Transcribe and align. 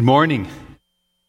Good 0.00 0.06
morning. 0.06 0.48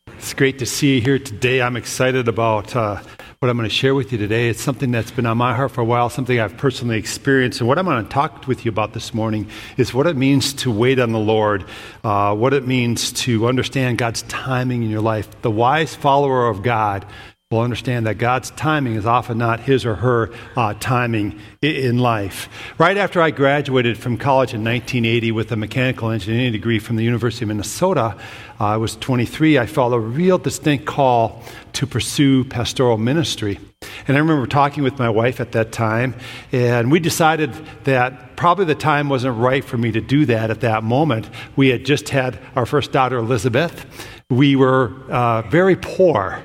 It's 0.07 0.33
great 0.33 0.59
to 0.59 0.65
see 0.65 0.95
you 0.95 1.01
here 1.01 1.19
today. 1.19 1.61
I'm 1.61 1.75
excited 1.75 2.29
about 2.29 2.73
uh, 2.73 3.01
what 3.39 3.49
I'm 3.49 3.57
going 3.57 3.67
to 3.67 3.75
share 3.75 3.93
with 3.93 4.13
you 4.13 4.17
today. 4.17 4.47
It's 4.47 4.61
something 4.61 4.91
that's 4.91 5.11
been 5.11 5.25
on 5.25 5.37
my 5.37 5.53
heart 5.53 5.71
for 5.71 5.81
a 5.81 5.83
while, 5.83 6.09
something 6.09 6.39
I've 6.39 6.55
personally 6.55 6.97
experienced. 6.97 7.59
And 7.59 7.67
what 7.67 7.77
I'm 7.77 7.83
going 7.83 8.01
to 8.01 8.09
talk 8.09 8.47
with 8.47 8.63
you 8.63 8.69
about 8.69 8.93
this 8.93 9.13
morning 9.13 9.49
is 9.75 9.93
what 9.93 10.07
it 10.07 10.15
means 10.15 10.53
to 10.53 10.71
wait 10.71 10.99
on 10.99 11.11
the 11.11 11.19
Lord, 11.19 11.65
uh, 12.05 12.33
what 12.33 12.53
it 12.53 12.65
means 12.65 13.11
to 13.23 13.45
understand 13.45 13.97
God's 13.97 14.21
timing 14.29 14.83
in 14.83 14.89
your 14.89 15.01
life. 15.01 15.41
The 15.41 15.51
wise 15.51 15.93
follower 15.93 16.47
of 16.47 16.63
God 16.63 17.05
will 17.51 17.59
understand 17.59 18.07
that 18.07 18.15
God's 18.15 18.49
timing 18.51 18.95
is 18.95 19.05
often 19.05 19.37
not 19.37 19.59
his 19.59 19.85
or 19.85 19.95
her 19.95 20.31
uh, 20.55 20.73
timing 20.79 21.37
in 21.61 21.99
life. 21.99 22.47
Right 22.79 22.95
after 22.95 23.21
I 23.21 23.29
graduated 23.29 23.97
from 23.97 24.17
college 24.17 24.53
in 24.53 24.63
1980 24.63 25.33
with 25.33 25.51
a 25.51 25.57
mechanical 25.57 26.09
engineering 26.11 26.53
degree 26.53 26.79
from 26.79 26.95
the 26.95 27.03
University 27.03 27.43
of 27.43 27.49
Minnesota, 27.49 28.15
uh, 28.59 28.63
I 28.63 28.77
was 28.77 28.95
23, 28.95 29.59
I 29.59 29.65
felt 29.65 29.93
a 29.93 29.99
real 29.99 30.37
distinct 30.37 30.85
call 30.85 31.43
to 31.73 31.85
pursue 31.85 32.45
pastoral 32.45 32.97
ministry. 32.97 33.59
And 34.07 34.15
I 34.15 34.19
remember 34.21 34.47
talking 34.47 34.83
with 34.83 34.97
my 34.97 35.09
wife 35.09 35.41
at 35.41 35.51
that 35.51 35.73
time, 35.73 36.15
and 36.53 36.89
we 36.89 36.99
decided 36.99 37.53
that 37.83 38.37
probably 38.37 38.65
the 38.65 38.75
time 38.75 39.09
wasn't 39.09 39.37
right 39.37 39.63
for 39.63 39.77
me 39.77 39.91
to 39.91 39.99
do 39.99 40.25
that 40.27 40.49
at 40.49 40.61
that 40.61 40.83
moment. 40.83 41.29
We 41.57 41.67
had 41.67 41.85
just 41.85 42.09
had 42.09 42.39
our 42.55 42.65
first 42.65 42.93
daughter, 42.93 43.17
Elizabeth. 43.17 43.85
We 44.29 44.55
were 44.55 44.93
uh, 45.09 45.41
very 45.43 45.75
poor 45.75 46.41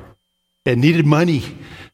and 0.66 0.80
needed 0.80 1.06
money. 1.06 1.42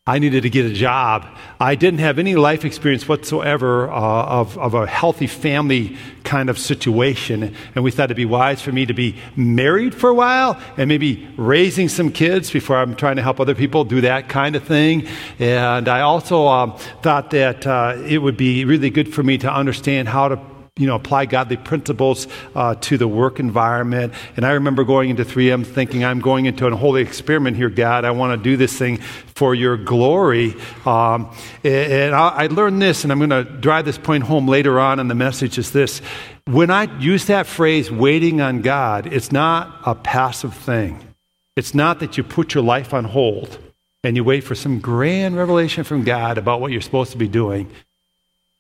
I 0.05 0.19
needed 0.19 0.43
to 0.43 0.51
get 0.51 0.67
a 0.67 0.73
job. 0.73 1.29
I 1.61 1.77
didn't 1.77 2.01
have 2.01 2.19
any 2.19 2.35
life 2.35 2.65
experience 2.65 3.07
whatsoever 3.07 3.89
uh, 3.89 3.95
of, 3.95 4.59
of 4.59 4.75
a 4.75 4.85
healthy 4.85 5.29
family 5.29 5.97
kind 6.25 6.51
of 6.51 6.59
situation. 6.59 7.55
And 7.77 7.85
we 7.85 7.93
thought 7.93 8.07
it'd 8.07 8.17
be 8.17 8.25
wise 8.25 8.61
for 8.61 8.73
me 8.73 8.85
to 8.87 8.95
be 8.95 9.15
married 9.37 9.95
for 9.95 10.11
a 10.11 10.15
while 10.15 10.61
and 10.77 10.89
maybe 10.89 11.33
raising 11.37 11.89
some 11.89 12.11
kids 12.11 12.51
before 12.51 12.79
I'm 12.79 12.97
trying 12.97 13.15
to 13.15 13.23
help 13.23 13.39
other 13.39 13.55
people 13.55 13.85
do 13.85 14.01
that 14.01 14.29
kind 14.29 14.57
of 14.57 14.65
thing. 14.65 15.07
And 15.39 15.89
I 15.89 16.01
also 16.01 16.49
um, 16.49 16.77
thought 17.03 17.31
that 17.31 17.65
uh, 17.65 17.95
it 18.05 18.19
would 18.19 18.37
be 18.37 18.65
really 18.65 18.91
good 18.91 19.15
for 19.15 19.23
me 19.23 19.39
to 19.39 19.55
understand 19.55 20.09
how 20.09 20.27
to 20.27 20.52
you 20.77 20.87
know, 20.87 20.95
apply 20.95 21.27
godly 21.27 21.59
principles 21.59 22.27
uh, 22.55 22.75
to 22.77 22.97
the 22.97 23.07
work 23.07 23.39
environment. 23.39 24.15
And 24.37 24.47
I 24.47 24.53
remember 24.53 24.85
going 24.85 25.11
into 25.11 25.23
3M 25.23 25.67
thinking, 25.67 26.03
I'm 26.03 26.21
going 26.21 26.47
into 26.47 26.67
a 26.67 26.75
holy 26.75 27.03
experiment 27.03 27.59
here, 27.59 27.69
God. 27.69 28.07
I 28.07 28.11
want 28.13 28.39
to 28.39 28.43
do 28.43 28.57
this 28.57 28.75
thing 28.79 28.97
for 28.97 29.55
your 29.55 29.77
glory. 29.77 30.55
Um, 30.87 31.31
and 31.63 32.15
I, 32.15 32.29
I 32.29 32.47
learned 32.47 32.81
this, 32.81 33.05
and 33.05 33.13
I'm 33.13 33.19
going 33.19 33.31
to 33.31 33.45
drive 33.45 33.85
this 33.85 33.99
point 33.99 34.25
home 34.25 34.49
later 34.49 34.81
on 34.81 34.99
in 34.99 35.09
the 35.09 35.15
message 35.15 35.59
is 35.59 35.73
this. 35.73 36.01
When 36.47 36.71
I 36.71 36.85
use 36.99 37.27
that 37.27 37.47
phrase, 37.47 37.91
waiting 37.91 38.41
on 38.41 38.63
God, 38.63 39.13
it's 39.13 39.31
not 39.31 39.79
a 39.85 39.95
passive 39.95 40.55
thing. 40.55 41.07
It's 41.55 41.75
not 41.75 42.01
that 42.01 42.17
you 42.17 42.25
put 42.25 42.55
your 42.55 42.65
life 42.65 42.95
on 42.95 43.05
hold 43.05 43.59
and 44.03 44.17
you 44.17 44.25
wait 44.25 44.41
for 44.41 44.55
some 44.55 44.81
grand 44.81 45.37
revelation 45.37 45.85
from 45.85 46.03
God 46.03 46.39
about 46.39 46.63
what 46.63 46.73
you're 46.73 46.81
supposed 46.81 47.13
to 47.13 47.19
be 47.19 47.29
doing. 47.29 47.71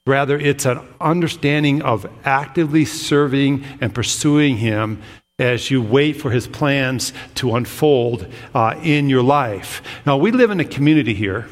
Rather, 0.06 0.39
it's 0.39 0.67
an 0.67 0.81
understanding 1.00 1.83
of 1.83 2.06
actively 2.25 2.84
serving 2.84 3.64
and 3.81 3.95
pursuing 3.95 4.56
Him 4.56 5.00
as 5.39 5.70
you 5.70 5.81
wait 5.81 6.14
for 6.14 6.31
His 6.31 6.47
plans 6.47 7.12
to 7.36 7.55
unfold 7.55 8.27
uh, 8.54 8.75
in 8.82 9.09
your 9.09 9.22
life. 9.22 9.82
Now, 10.04 10.16
we 10.16 10.32
live 10.32 10.50
in 10.50 10.60
a 10.60 10.65
community 10.65 11.15
here 11.15 11.49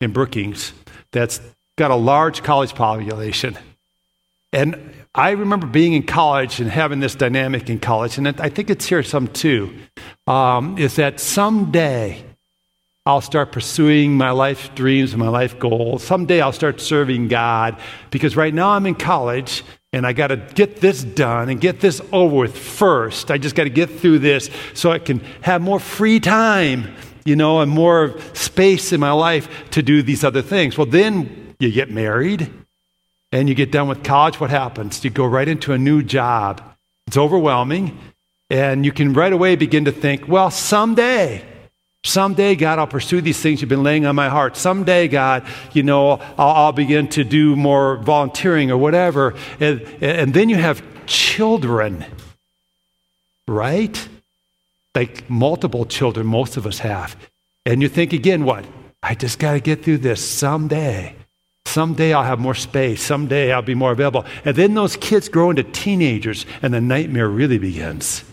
in 0.00 0.12
Brookings 0.12 0.72
that's 1.12 1.40
got 1.78 1.90
a 1.90 1.96
large 1.96 2.42
college 2.42 2.74
population. 2.74 3.56
And 4.52 4.92
I 5.14 5.30
remember 5.30 5.66
being 5.66 5.92
in 5.92 6.02
college 6.02 6.60
and 6.60 6.70
having 6.70 7.00
this 7.00 7.14
dynamic 7.14 7.70
in 7.70 7.78
college, 7.78 8.18
and 8.18 8.28
I 8.28 8.48
think 8.48 8.70
it's 8.70 8.86
here 8.86 9.02
some 9.02 9.28
too, 9.28 9.74
um, 10.26 10.76
is 10.78 10.96
that 10.96 11.20
someday, 11.20 12.24
I'll 13.04 13.20
start 13.20 13.50
pursuing 13.50 14.16
my 14.16 14.30
life 14.30 14.72
dreams 14.76 15.12
and 15.12 15.18
my 15.18 15.28
life 15.28 15.58
goals. 15.58 16.04
Someday 16.04 16.40
I'll 16.40 16.52
start 16.52 16.80
serving 16.80 17.26
God 17.26 17.76
because 18.12 18.36
right 18.36 18.54
now 18.54 18.70
I'm 18.70 18.86
in 18.86 18.94
college 18.94 19.64
and 19.92 20.06
I 20.06 20.12
got 20.12 20.28
to 20.28 20.36
get 20.36 20.76
this 20.76 21.02
done 21.02 21.48
and 21.48 21.60
get 21.60 21.80
this 21.80 22.00
over 22.12 22.36
with 22.36 22.56
first. 22.56 23.32
I 23.32 23.38
just 23.38 23.56
got 23.56 23.64
to 23.64 23.70
get 23.70 23.90
through 23.90 24.20
this 24.20 24.50
so 24.74 24.92
I 24.92 25.00
can 25.00 25.18
have 25.40 25.60
more 25.60 25.80
free 25.80 26.20
time, 26.20 26.94
you 27.24 27.34
know, 27.34 27.60
and 27.60 27.72
more 27.72 28.20
space 28.34 28.92
in 28.92 29.00
my 29.00 29.10
life 29.10 29.48
to 29.70 29.82
do 29.82 30.04
these 30.04 30.22
other 30.22 30.40
things. 30.40 30.78
Well, 30.78 30.86
then 30.86 31.56
you 31.58 31.72
get 31.72 31.90
married 31.90 32.52
and 33.32 33.48
you 33.48 33.56
get 33.56 33.72
done 33.72 33.88
with 33.88 34.04
college. 34.04 34.38
What 34.38 34.50
happens? 34.50 35.02
You 35.02 35.10
go 35.10 35.26
right 35.26 35.48
into 35.48 35.72
a 35.72 35.78
new 35.78 36.04
job. 36.04 36.62
It's 37.08 37.16
overwhelming 37.16 37.98
and 38.48 38.84
you 38.84 38.92
can 38.92 39.12
right 39.12 39.32
away 39.32 39.56
begin 39.56 39.86
to 39.86 39.92
think, 39.92 40.28
well, 40.28 40.52
someday 40.52 41.44
Someday, 42.04 42.56
God, 42.56 42.80
I'll 42.80 42.86
pursue 42.88 43.20
these 43.20 43.40
things 43.40 43.60
you've 43.60 43.68
been 43.68 43.84
laying 43.84 44.06
on 44.06 44.16
my 44.16 44.28
heart. 44.28 44.56
Someday, 44.56 45.06
God, 45.06 45.46
you 45.72 45.84
know, 45.84 46.12
I'll, 46.36 46.54
I'll 46.54 46.72
begin 46.72 47.08
to 47.10 47.22
do 47.22 47.54
more 47.54 47.98
volunteering 47.98 48.72
or 48.72 48.76
whatever. 48.76 49.34
And, 49.60 49.82
and 50.00 50.34
then 50.34 50.48
you 50.48 50.56
have 50.56 50.82
children, 51.06 52.04
right? 53.46 54.08
Like 54.96 55.30
multiple 55.30 55.84
children, 55.86 56.26
most 56.26 56.56
of 56.56 56.66
us 56.66 56.80
have. 56.80 57.16
And 57.64 57.80
you 57.80 57.88
think 57.88 58.12
again, 58.12 58.44
what? 58.44 58.64
I 59.02 59.14
just 59.14 59.38
got 59.38 59.52
to 59.52 59.60
get 59.60 59.84
through 59.84 59.98
this 59.98 60.28
someday. 60.28 61.14
Someday 61.66 62.12
I'll 62.12 62.24
have 62.24 62.40
more 62.40 62.54
space. 62.54 63.00
Someday 63.00 63.52
I'll 63.52 63.62
be 63.62 63.74
more 63.74 63.92
available. 63.92 64.24
And 64.44 64.56
then 64.56 64.74
those 64.74 64.96
kids 64.96 65.28
grow 65.28 65.50
into 65.50 65.62
teenagers, 65.62 66.44
and 66.60 66.74
the 66.74 66.80
nightmare 66.80 67.28
really 67.28 67.58
begins. 67.58 68.24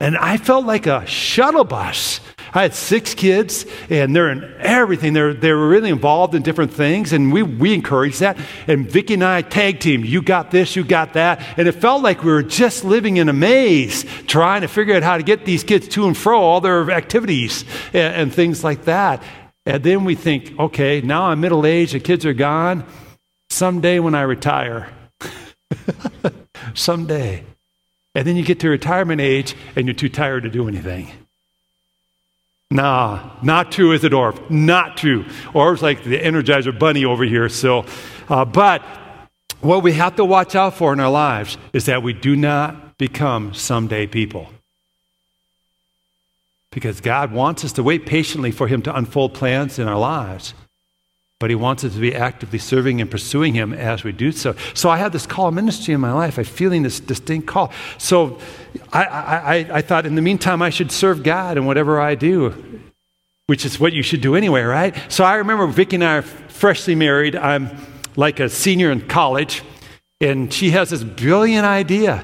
And 0.00 0.16
I 0.16 0.38
felt 0.38 0.64
like 0.64 0.86
a 0.86 1.06
shuttle 1.06 1.64
bus 1.64 2.20
I 2.52 2.62
had 2.62 2.74
six 2.74 3.14
kids, 3.14 3.64
and 3.88 4.14
they're 4.14 4.30
in 4.30 4.54
everything. 4.58 5.12
They're, 5.12 5.34
they're 5.34 5.56
really 5.56 5.90
involved 5.90 6.34
in 6.34 6.42
different 6.42 6.72
things, 6.72 7.12
and 7.12 7.32
we, 7.32 7.42
we 7.42 7.74
encourage 7.74 8.18
that. 8.18 8.38
And 8.66 8.90
Vicki 8.90 9.14
and 9.14 9.24
I 9.24 9.42
tag 9.42 9.80
team. 9.80 10.04
You 10.04 10.20
got 10.20 10.50
this, 10.50 10.74
you 10.74 10.84
got 10.84 11.12
that. 11.14 11.40
And 11.56 11.68
it 11.68 11.72
felt 11.72 12.02
like 12.02 12.24
we 12.24 12.32
were 12.32 12.42
just 12.42 12.84
living 12.84 13.18
in 13.18 13.28
a 13.28 13.32
maze, 13.32 14.04
trying 14.26 14.62
to 14.62 14.68
figure 14.68 14.94
out 14.94 15.02
how 15.02 15.16
to 15.16 15.22
get 15.22 15.44
these 15.44 15.62
kids 15.62 15.86
to 15.88 16.06
and 16.06 16.16
fro, 16.16 16.40
all 16.40 16.60
their 16.60 16.90
activities 16.90 17.64
and, 17.92 18.14
and 18.14 18.34
things 18.34 18.64
like 18.64 18.84
that. 18.84 19.22
And 19.66 19.82
then 19.82 20.04
we 20.04 20.14
think, 20.14 20.58
okay, 20.58 21.00
now 21.00 21.24
I'm 21.24 21.40
middle 21.40 21.66
aged, 21.66 21.94
the 21.94 22.00
kids 22.00 22.26
are 22.26 22.32
gone. 22.32 22.84
Someday 23.50 23.98
when 23.98 24.14
I 24.14 24.22
retire, 24.22 24.88
someday. 26.74 27.44
And 28.14 28.26
then 28.26 28.36
you 28.36 28.44
get 28.44 28.60
to 28.60 28.68
retirement 28.68 29.20
age 29.20 29.54
and 29.76 29.86
you're 29.86 29.94
too 29.94 30.08
tired 30.08 30.42
to 30.44 30.50
do 30.50 30.66
anything. 30.66 31.10
Nah, 32.70 33.30
not 33.42 33.72
true, 33.72 33.92
is 33.92 34.04
it, 34.04 34.12
Orv? 34.12 34.48
Not 34.48 34.96
true. 34.96 35.24
Orv's 35.52 35.82
like 35.82 36.04
the 36.04 36.18
Energizer 36.18 36.76
Bunny 36.76 37.04
over 37.04 37.24
here. 37.24 37.48
So, 37.48 37.84
uh, 38.28 38.44
but 38.44 38.82
what 39.60 39.82
we 39.82 39.92
have 39.94 40.16
to 40.16 40.24
watch 40.24 40.54
out 40.54 40.74
for 40.74 40.92
in 40.92 41.00
our 41.00 41.10
lives 41.10 41.58
is 41.72 41.86
that 41.86 42.02
we 42.02 42.12
do 42.12 42.36
not 42.36 42.96
become 42.96 43.54
someday 43.54 44.06
people. 44.06 44.48
Because 46.70 47.00
God 47.00 47.32
wants 47.32 47.64
us 47.64 47.72
to 47.72 47.82
wait 47.82 48.06
patiently 48.06 48.52
for 48.52 48.68
Him 48.68 48.82
to 48.82 48.96
unfold 48.96 49.34
plans 49.34 49.80
in 49.80 49.88
our 49.88 49.98
lives 49.98 50.54
but 51.40 51.48
he 51.48 51.56
wants 51.56 51.82
us 51.84 51.94
to 51.94 51.98
be 51.98 52.14
actively 52.14 52.58
serving 52.58 53.00
and 53.00 53.10
pursuing 53.10 53.54
him 53.54 53.72
as 53.72 54.04
we 54.04 54.12
do 54.12 54.30
so. 54.30 54.54
So 54.74 54.90
I 54.90 54.98
have 54.98 55.10
this 55.10 55.26
call 55.26 55.48
of 55.48 55.54
ministry 55.54 55.94
in 55.94 56.00
my 56.00 56.12
life. 56.12 56.38
I'm 56.38 56.44
feeling 56.44 56.82
this 56.82 57.00
distinct 57.00 57.48
call. 57.48 57.72
So 57.96 58.38
I, 58.92 59.04
I, 59.04 59.54
I 59.78 59.80
thought 59.80 60.04
in 60.04 60.14
the 60.16 60.22
meantime, 60.22 60.60
I 60.60 60.68
should 60.68 60.92
serve 60.92 61.22
God 61.22 61.56
in 61.56 61.64
whatever 61.64 61.98
I 61.98 62.14
do, 62.14 62.82
which 63.46 63.64
is 63.64 63.80
what 63.80 63.94
you 63.94 64.02
should 64.02 64.20
do 64.20 64.36
anyway, 64.36 64.60
right? 64.60 64.94
So 65.08 65.24
I 65.24 65.36
remember 65.36 65.66
Vicki 65.66 65.96
and 65.96 66.04
I 66.04 66.18
are 66.18 66.22
freshly 66.22 66.94
married. 66.94 67.34
I'm 67.34 67.70
like 68.16 68.38
a 68.38 68.50
senior 68.50 68.90
in 68.90 69.08
college, 69.08 69.62
and 70.20 70.52
she 70.52 70.70
has 70.72 70.90
this 70.90 71.02
brilliant 71.02 71.64
idea. 71.64 72.22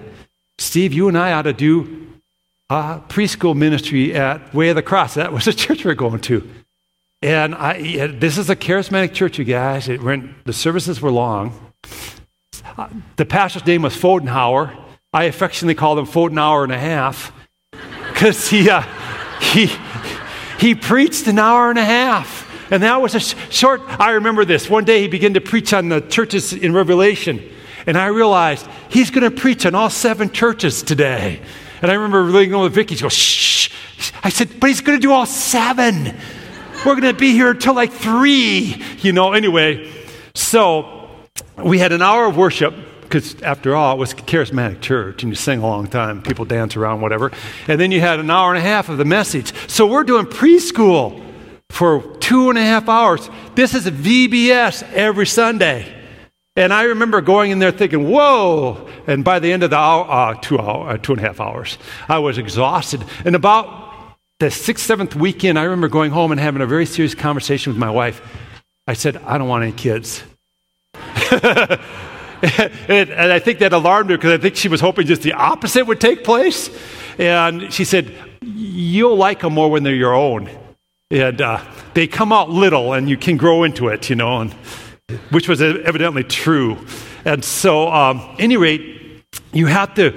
Steve, 0.59 0.93
you 0.93 1.09
and 1.09 1.17
I 1.17 1.33
ought 1.33 1.43
to 1.43 1.55
do 1.55 2.07
a 2.69 3.01
preschool 3.09 3.57
ministry 3.57 4.15
at 4.15 4.53
Way 4.53 4.69
of 4.69 4.77
the 4.77 4.83
Cross. 4.83 5.15
That 5.15 5.33
was 5.33 5.47
the 5.47 5.53
church 5.55 5.85
we 5.85 5.91
we're 5.91 5.95
going 5.95 6.21
to. 6.21 6.47
And 7.27 7.57
I, 7.57 8.07
this 8.07 8.39
is 8.39 8.51
a 8.51 8.55
charismatic 8.55 9.13
church, 9.13 9.37
you 9.37 9.45
guys. 9.45 9.89
It 9.89 10.01
the 10.45 10.53
services 10.53 11.01
were 11.01 11.11
long. 11.11 11.73
Uh, 12.79 12.89
the 13.17 13.25
pastor's 13.25 13.67
name 13.67 13.83
was 13.83 13.97
Fodenhauer. 13.97 14.73
I 15.13 15.25
affectionately 15.25 15.75
called 15.75 15.99
him 15.99 16.07
Fodenhauer 16.07 16.63
and 16.63 16.73
a 16.73 16.79
half 16.79 17.33
because 18.13 18.49
he, 18.49 18.71
uh, 18.71 18.83
he, 19.41 19.69
he 20.61 20.77
preached 20.77 21.27
an 21.27 21.41
hour 21.41 21.69
and 21.69 21.81
a 21.81 21.85
half. 21.85 22.49
And 22.71 22.85
that 22.85 23.03
was 23.03 23.17
a 23.17 23.21
sh- 23.21 23.35
short, 23.51 23.81
I 23.99 24.13
remember 24.13 24.45
this. 24.45 24.71
One 24.71 24.85
day 24.85 25.01
he 25.01 25.09
began 25.09 25.35
to 25.35 25.41
preach 25.41 25.73
on 25.73 25.89
the 25.89 26.03
churches 26.03 26.53
in 26.53 26.75
Revelation. 26.75 27.43
And 27.89 27.99
I 27.99 28.07
realized 28.07 28.69
he's 28.89 29.11
going 29.11 29.29
to 29.29 29.37
preach 29.37 29.67
on 29.67 29.75
all 29.75 29.91
seven 29.91 30.31
churches 30.31 30.81
today. 30.81 31.41
And 31.83 31.91
I 31.91 31.95
remember 31.95 32.23
really 32.23 32.47
going 32.47 32.63
with 32.63 32.75
Vicky. 32.75 32.95
She 32.95 33.03
goes, 33.03 33.13
shh. 33.13 33.69
I 34.23 34.29
said, 34.29 34.61
but 34.61 34.69
he's 34.69 34.81
going 34.81 34.97
to 34.97 35.03
do 35.03 35.11
all 35.11 35.27
seven. 35.27 36.17
We're 36.87 36.95
going 36.95 37.13
to 37.13 37.19
be 37.19 37.33
here 37.33 37.51
until 37.51 37.75
like 37.75 37.91
three, 37.91 38.81
you 39.01 39.13
know. 39.13 39.33
Anyway, 39.33 39.93
so 40.37 41.11
we 41.59 41.81
had 41.81 41.91
an 41.91 42.01
hour 42.01 42.27
of 42.27 42.37
worship 42.37 42.77
because 43.03 43.43
after 43.43 43.75
all, 43.75 43.97
it 43.97 43.99
was 43.99 44.13
a 44.13 44.15
charismatic 44.15 44.83
church, 44.83 45.25
and 45.25 45.33
you 45.33 45.35
sing 45.35 45.59
a 45.59 45.67
long 45.67 45.89
time, 45.89 46.23
people 46.23 46.45
dance 46.45 46.77
around, 46.77 47.01
whatever. 47.01 47.33
And 47.67 47.81
then 47.81 47.91
you 47.91 48.01
had 48.01 48.21
an 48.21 48.31
hour 48.31 48.55
and 48.55 48.59
a 48.59 48.61
half 48.61 48.89
of 48.89 48.99
the 48.99 49.05
message. 49.05 49.53
So 49.69 49.89
we're 49.89 50.05
doing 50.05 50.27
preschool 50.27 51.21
for 51.71 52.03
two 52.19 52.51
and 52.51 52.59
a 52.59 52.63
half 52.63 52.89
hours. 52.89 53.29
This 53.57 53.75
is 53.75 53.89
a 53.89 53.91
VBS 53.91 54.85
every 54.93 55.27
Sunday. 55.27 55.93
And 56.55 56.73
I 56.73 56.85
remember 56.85 57.21
going 57.21 57.51
in 57.51 57.59
there 57.59 57.73
thinking, 57.73 58.09
whoa. 58.09 58.89
And 59.09 59.25
by 59.25 59.41
the 59.41 59.53
end 59.53 59.65
of 59.65 59.71
the 59.71 59.77
hour, 59.77 60.07
uh, 60.09 60.35
two, 60.41 60.61
hour, 60.61 60.91
uh, 60.91 60.99
two 60.99 61.15
and 61.15 61.21
a 61.21 61.25
half 61.25 61.41
hours, 61.41 61.79
I 62.09 62.21
was 62.21 62.39
exhausted. 62.39 63.03
And 63.25 63.35
about 63.35 63.86
the 64.39 64.51
sixth, 64.51 64.85
seventh 64.85 65.17
weekend, 65.17 65.59
I 65.59 65.63
remember 65.63 65.89
going 65.89 66.11
home 66.11 66.31
and 66.31 66.41
having 66.41 66.61
a 66.61 66.67
very 66.67 66.85
serious 66.85 67.15
conversation 67.15 67.73
with 67.73 67.79
my 67.79 67.91
wife. 67.91 68.21
I 68.87 68.93
said, 68.93 69.17
I 69.19 69.39
don't 69.39 69.49
want 69.49 69.65
any 69.65 69.73
kids. 69.73 70.23
and, 71.33 71.81
and 73.11 73.33
I 73.33 73.39
think 73.39 73.61
that 73.61 73.73
alarmed 73.73 74.11
her 74.11 74.17
because 74.17 74.33
I 74.33 74.39
think 74.39 74.57
she 74.57 74.69
was 74.69 74.81
hoping 74.81 75.07
just 75.07 75.23
the 75.23 75.33
opposite 75.33 75.87
would 75.87 76.01
take 76.01 76.23
place. 76.23 76.71
And 77.19 77.73
she 77.73 77.85
said, 77.85 78.13
You'll 78.43 79.17
like 79.17 79.41
them 79.41 79.55
more 79.55 79.71
when 79.71 79.83
they're 79.83 79.95
your 79.95 80.15
own. 80.15 80.51
And 81.11 81.41
uh, 81.41 81.65
they 81.95 82.07
come 82.07 82.33
out 82.33 82.51
little 82.51 82.93
and 82.93 83.09
you 83.09 83.17
can 83.17 83.37
grow 83.37 83.65
into 83.65 83.89
it, 83.89 84.11
you 84.11 84.17
know, 84.17 84.41
and, 84.41 84.53
which 85.31 85.49
was 85.49 85.63
evidently 85.63 86.25
true. 86.25 86.79
And 87.25 87.45
so, 87.45 87.89
um, 87.89 88.37
any 88.39 88.57
rate, 88.57 89.25
you 89.53 89.67
have 89.67 89.95
to 89.95 90.17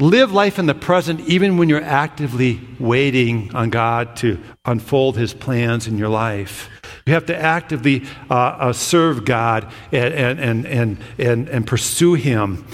live 0.00 0.32
life 0.32 0.58
in 0.58 0.66
the 0.66 0.74
present 0.74 1.20
even 1.20 1.56
when 1.56 1.68
you're 1.68 1.82
actively 1.82 2.60
waiting 2.78 3.54
on 3.54 3.70
God 3.70 4.16
to 4.16 4.40
unfold 4.64 5.16
his 5.16 5.34
plans 5.34 5.86
in 5.86 5.98
your 5.98 6.08
life. 6.08 6.68
You 7.06 7.14
have 7.14 7.26
to 7.26 7.36
actively 7.36 8.04
uh, 8.30 8.34
uh, 8.34 8.72
serve 8.72 9.24
God 9.24 9.72
and, 9.92 10.40
and, 10.40 10.66
and, 10.66 10.98
and, 11.18 11.48
and 11.48 11.66
pursue 11.66 12.14
him. 12.14 12.66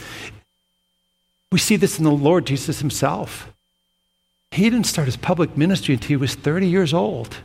We 1.51 1.59
see 1.59 1.77
this 1.77 1.99
in 1.99 2.05
the 2.05 2.11
Lord 2.11 2.47
Jesus 2.47 2.81
himself. 2.81 3.53
He 4.51 4.65
didn't 4.71 4.87
start 4.87 5.07
his 5.07 5.17
public 5.17 5.57
ministry 5.57 5.95
until 5.95 6.09
he 6.09 6.17
was 6.17 6.35
30 6.35 6.69
years 6.69 6.93
old. 6.93 7.37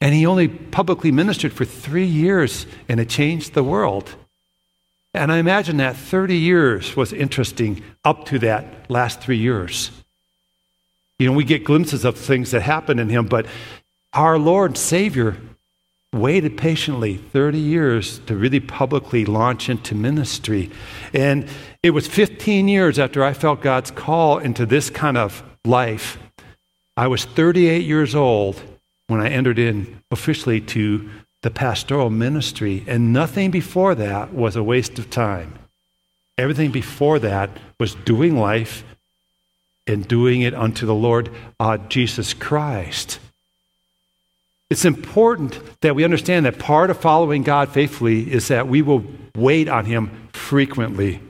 And 0.00 0.14
he 0.14 0.26
only 0.26 0.46
publicly 0.46 1.10
ministered 1.10 1.52
for 1.52 1.64
three 1.64 2.06
years, 2.06 2.66
and 2.88 3.00
it 3.00 3.08
changed 3.08 3.54
the 3.54 3.64
world. 3.64 4.14
And 5.14 5.32
I 5.32 5.38
imagine 5.38 5.78
that 5.78 5.96
30 5.96 6.36
years 6.36 6.96
was 6.96 7.12
interesting 7.12 7.82
up 8.04 8.26
to 8.26 8.38
that 8.40 8.90
last 8.90 9.20
three 9.20 9.38
years. 9.38 9.90
You 11.18 11.28
know, 11.28 11.36
we 11.36 11.44
get 11.44 11.64
glimpses 11.64 12.04
of 12.04 12.16
things 12.16 12.50
that 12.52 12.62
happened 12.62 13.00
in 13.00 13.08
him, 13.08 13.26
but 13.26 13.46
our 14.12 14.38
Lord 14.38 14.76
Savior 14.78 15.36
waited 16.12 16.56
patiently 16.56 17.16
30 17.16 17.58
years 17.58 18.18
to 18.20 18.34
really 18.34 18.60
publicly 18.60 19.24
launch 19.24 19.68
into 19.68 19.94
ministry. 19.94 20.70
And 21.12 21.48
it 21.82 21.90
was 21.90 22.06
15 22.06 22.68
years 22.68 22.98
after 22.98 23.22
I 23.22 23.32
felt 23.32 23.60
God's 23.60 23.90
call 23.90 24.38
into 24.38 24.64
this 24.64 24.90
kind 24.90 25.18
of 25.18 25.42
life. 25.64 26.18
I 26.96 27.08
was 27.08 27.24
38 27.24 27.84
years 27.84 28.14
old 28.14 28.60
when 29.08 29.20
I 29.20 29.28
entered 29.28 29.58
in 29.58 30.02
officially 30.10 30.60
to 30.62 31.08
the 31.42 31.50
pastoral 31.50 32.10
ministry, 32.10 32.84
and 32.86 33.12
nothing 33.12 33.50
before 33.50 33.94
that 33.94 34.34
was 34.34 34.56
a 34.56 34.62
waste 34.62 34.98
of 34.98 35.10
time. 35.10 35.54
Everything 36.36 36.70
before 36.70 37.18
that 37.20 37.50
was 37.78 37.94
doing 37.94 38.38
life 38.38 38.84
and 39.86 40.06
doing 40.06 40.42
it 40.42 40.54
unto 40.54 40.86
the 40.86 40.94
Lord 40.94 41.30
uh, 41.58 41.78
Jesus 41.78 42.34
Christ. 42.34 43.18
It's 44.70 44.84
important 44.84 45.60
that 45.80 45.94
we 45.94 46.04
understand 46.04 46.44
that 46.44 46.58
part 46.58 46.90
of 46.90 47.00
following 47.00 47.42
God 47.42 47.70
faithfully 47.70 48.30
is 48.30 48.48
that 48.48 48.68
we 48.68 48.82
will 48.82 49.02
wait 49.34 49.68
on 49.68 49.86
Him 49.86 50.28
frequently. 50.32 51.20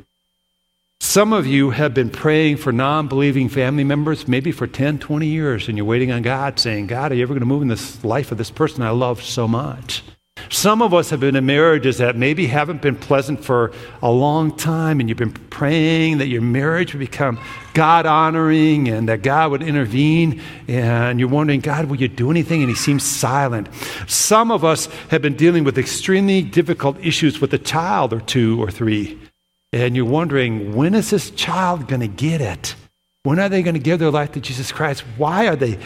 Some 1.18 1.32
of 1.32 1.46
you 1.46 1.70
have 1.70 1.94
been 1.94 2.10
praying 2.10 2.58
for 2.58 2.70
non 2.70 3.08
believing 3.08 3.48
family 3.48 3.82
members 3.82 4.28
maybe 4.28 4.52
for 4.52 4.66
10, 4.66 4.98
20 4.98 5.26
years, 5.26 5.66
and 5.66 5.78
you're 5.78 5.86
waiting 5.86 6.12
on 6.12 6.22
God, 6.22 6.58
saying, 6.58 6.86
God, 6.86 7.10
are 7.10 7.14
you 7.14 7.22
ever 7.22 7.32
going 7.32 7.40
to 7.40 7.46
move 7.46 7.62
in 7.62 7.68
this 7.68 8.04
life 8.04 8.30
of 8.30 8.38
this 8.38 8.50
person 8.50 8.82
I 8.82 8.90
love 8.90 9.22
so 9.22 9.48
much? 9.48 10.02
Some 10.50 10.82
of 10.82 10.92
us 10.94 11.10
have 11.10 11.20
been 11.20 11.34
in 11.34 11.46
marriages 11.46 11.98
that 11.98 12.14
maybe 12.14 12.46
haven't 12.46 12.82
been 12.82 12.94
pleasant 12.94 13.44
for 13.44 13.72
a 14.02 14.10
long 14.10 14.56
time, 14.56 15.00
and 15.00 15.08
you've 15.08 15.18
been 15.18 15.32
praying 15.32 16.18
that 16.18 16.26
your 16.26 16.42
marriage 16.42 16.92
would 16.94 17.00
become 17.00 17.40
God 17.74 18.04
honoring 18.04 18.88
and 18.88 19.08
that 19.08 19.22
God 19.22 19.50
would 19.50 19.62
intervene. 19.62 20.42
And 20.68 21.18
you're 21.18 21.28
wondering, 21.28 21.60
God, 21.60 21.86
will 21.86 21.96
you 21.96 22.08
do 22.08 22.30
anything? 22.30 22.62
And 22.62 22.70
He 22.70 22.76
seems 22.76 23.02
silent. 23.02 23.68
Some 24.06 24.50
of 24.50 24.64
us 24.64 24.86
have 25.10 25.22
been 25.22 25.36
dealing 25.36 25.64
with 25.64 25.78
extremely 25.78 26.42
difficult 26.42 26.98
issues 27.04 27.40
with 27.40 27.54
a 27.54 27.58
child 27.58 28.12
or 28.12 28.20
two 28.20 28.62
or 28.62 28.70
three 28.70 29.18
and 29.72 29.94
you're 29.94 30.04
wondering, 30.04 30.74
when 30.74 30.94
is 30.94 31.10
this 31.10 31.30
child 31.30 31.88
going 31.88 32.00
to 32.00 32.08
get 32.08 32.40
it? 32.40 32.74
When 33.22 33.38
are 33.38 33.48
they 33.48 33.62
going 33.62 33.74
to 33.74 33.80
give 33.80 33.98
their 33.98 34.10
life 34.10 34.32
to 34.32 34.40
Jesus 34.40 34.72
Christ? 34.72 35.04
Why 35.16 35.46
are 35.48 35.56
they, 35.56 35.78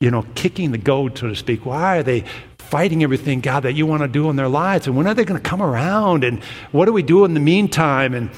you 0.00 0.10
know, 0.10 0.26
kicking 0.34 0.72
the 0.72 0.78
goad, 0.78 1.16
so 1.16 1.28
to 1.28 1.36
speak? 1.36 1.64
Why 1.64 1.98
are 1.98 2.02
they 2.02 2.24
fighting 2.58 3.02
everything, 3.02 3.40
God, 3.40 3.60
that 3.60 3.72
you 3.72 3.86
want 3.86 4.02
to 4.02 4.08
do 4.08 4.28
in 4.28 4.36
their 4.36 4.48
lives? 4.48 4.86
And 4.86 4.96
when 4.96 5.06
are 5.06 5.14
they 5.14 5.24
going 5.24 5.40
to 5.40 5.48
come 5.48 5.62
around? 5.62 6.24
And 6.24 6.42
what 6.72 6.84
do 6.84 6.92
we 6.92 7.02
do 7.02 7.24
in 7.24 7.34
the 7.34 7.40
meantime? 7.40 8.14
And 8.14 8.30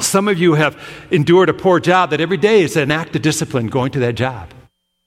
some 0.00 0.28
of 0.28 0.38
you 0.38 0.54
have 0.54 0.76
endured 1.10 1.48
a 1.48 1.54
poor 1.54 1.80
job 1.80 2.10
that 2.10 2.20
every 2.20 2.36
day 2.36 2.62
is 2.62 2.76
an 2.76 2.90
act 2.90 3.16
of 3.16 3.22
discipline 3.22 3.68
going 3.68 3.92
to 3.92 4.00
that 4.00 4.14
job. 4.14 4.50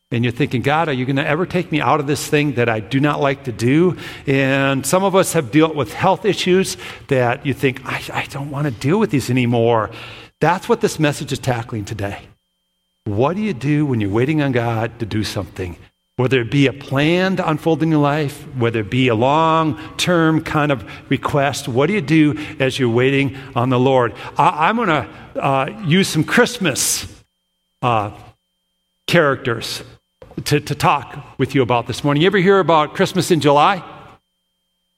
And 0.10 0.24
you're 0.24 0.32
thinking, 0.32 0.62
God, 0.62 0.88
are 0.88 0.94
you 0.94 1.06
going 1.06 1.18
to 1.18 1.28
ever 1.28 1.46
take 1.46 1.70
me 1.70 1.82
out 1.82 2.00
of 2.00 2.08
this 2.08 2.26
thing 2.26 2.54
that 2.54 2.70
I 2.70 2.80
do 2.80 3.02
not 3.02 3.20
like 3.20 3.44
to 3.44 3.52
do? 3.52 3.98
And 4.26 4.86
some 4.86 5.04
of 5.04 5.16
us 5.16 5.34
have 5.34 5.52
dealt 5.52 5.76
with 5.76 5.94
health 5.94 6.24
issues 6.24 6.78
that 7.10 7.46
you 7.46 7.54
think, 7.54 7.82
I, 7.86 8.02
I 8.14 8.26
don't 8.28 8.50
want 8.50 8.66
to 8.66 8.72
deal 8.72 9.00
with 9.00 9.12
these 9.12 9.30
anymore. 9.30 9.90
That's 10.40 10.70
what 10.70 10.80
this 10.80 10.98
message 10.98 11.34
is 11.34 11.40
tackling 11.40 11.84
today. 11.84 12.22
What 13.04 13.36
do 13.36 13.42
you 13.42 13.54
do 13.54 13.86
when 13.86 14.00
you're 14.00 14.10
waiting 14.10 14.42
on 14.42 14.54
God 14.54 14.98
to 15.00 15.06
do 15.06 15.26
something? 15.26 15.76
Whether 16.16 16.40
it 16.40 16.52
be 16.52 16.68
a 16.68 16.74
planned 16.74 17.42
unfolding 17.42 17.90
in 17.90 17.92
your 17.92 18.02
life, 18.02 18.42
whether 18.56 18.80
it 18.80 18.90
be 18.90 19.10
a 19.10 19.16
long 19.16 19.78
term 19.98 20.42
kind 20.42 20.72
of 20.72 20.90
request, 21.10 21.68
what 21.68 21.88
do 21.88 21.94
you 21.94 22.02
do 22.02 22.38
as 22.60 22.80
you're 22.80 22.90
waiting 22.90 23.36
on 23.56 23.70
the 23.70 23.80
Lord? 23.80 24.14
I, 24.38 24.70
am 24.70 24.78
going 24.78 24.88
to 24.88 25.10
uh, 25.36 25.84
use 25.86 26.08
some 26.08 26.24
Christmas 26.24 27.08
uh, 27.82 28.12
characters 29.06 29.84
to, 30.46 30.60
to 30.60 30.76
talk 30.76 31.38
with 31.38 31.56
you 31.56 31.62
about 31.62 31.88
this 31.88 32.04
morning. 32.04 32.22
You 32.22 32.28
ever 32.28 32.38
hear 32.38 32.60
about 32.60 32.94
Christmas 32.94 33.32
in 33.32 33.40
July? 33.40 33.84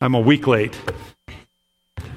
I'm 0.01 0.15
a 0.15 0.19
week 0.19 0.47
late. 0.47 0.77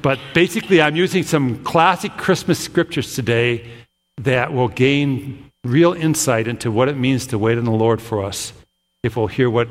But 0.02 0.18
basically, 0.34 0.82
I'm 0.82 0.96
using 0.96 1.22
some 1.22 1.62
classic 1.62 2.16
Christmas 2.16 2.58
scriptures 2.58 3.14
today 3.14 3.70
that 4.18 4.52
will 4.52 4.68
gain 4.68 5.50
real 5.64 5.92
insight 5.92 6.48
into 6.48 6.70
what 6.70 6.88
it 6.88 6.96
means 6.96 7.26
to 7.28 7.38
wait 7.38 7.56
on 7.58 7.64
the 7.64 7.70
Lord 7.70 8.02
for 8.02 8.24
us 8.24 8.52
if 9.02 9.16
we'll 9.16 9.28
hear 9.28 9.48
what 9.48 9.68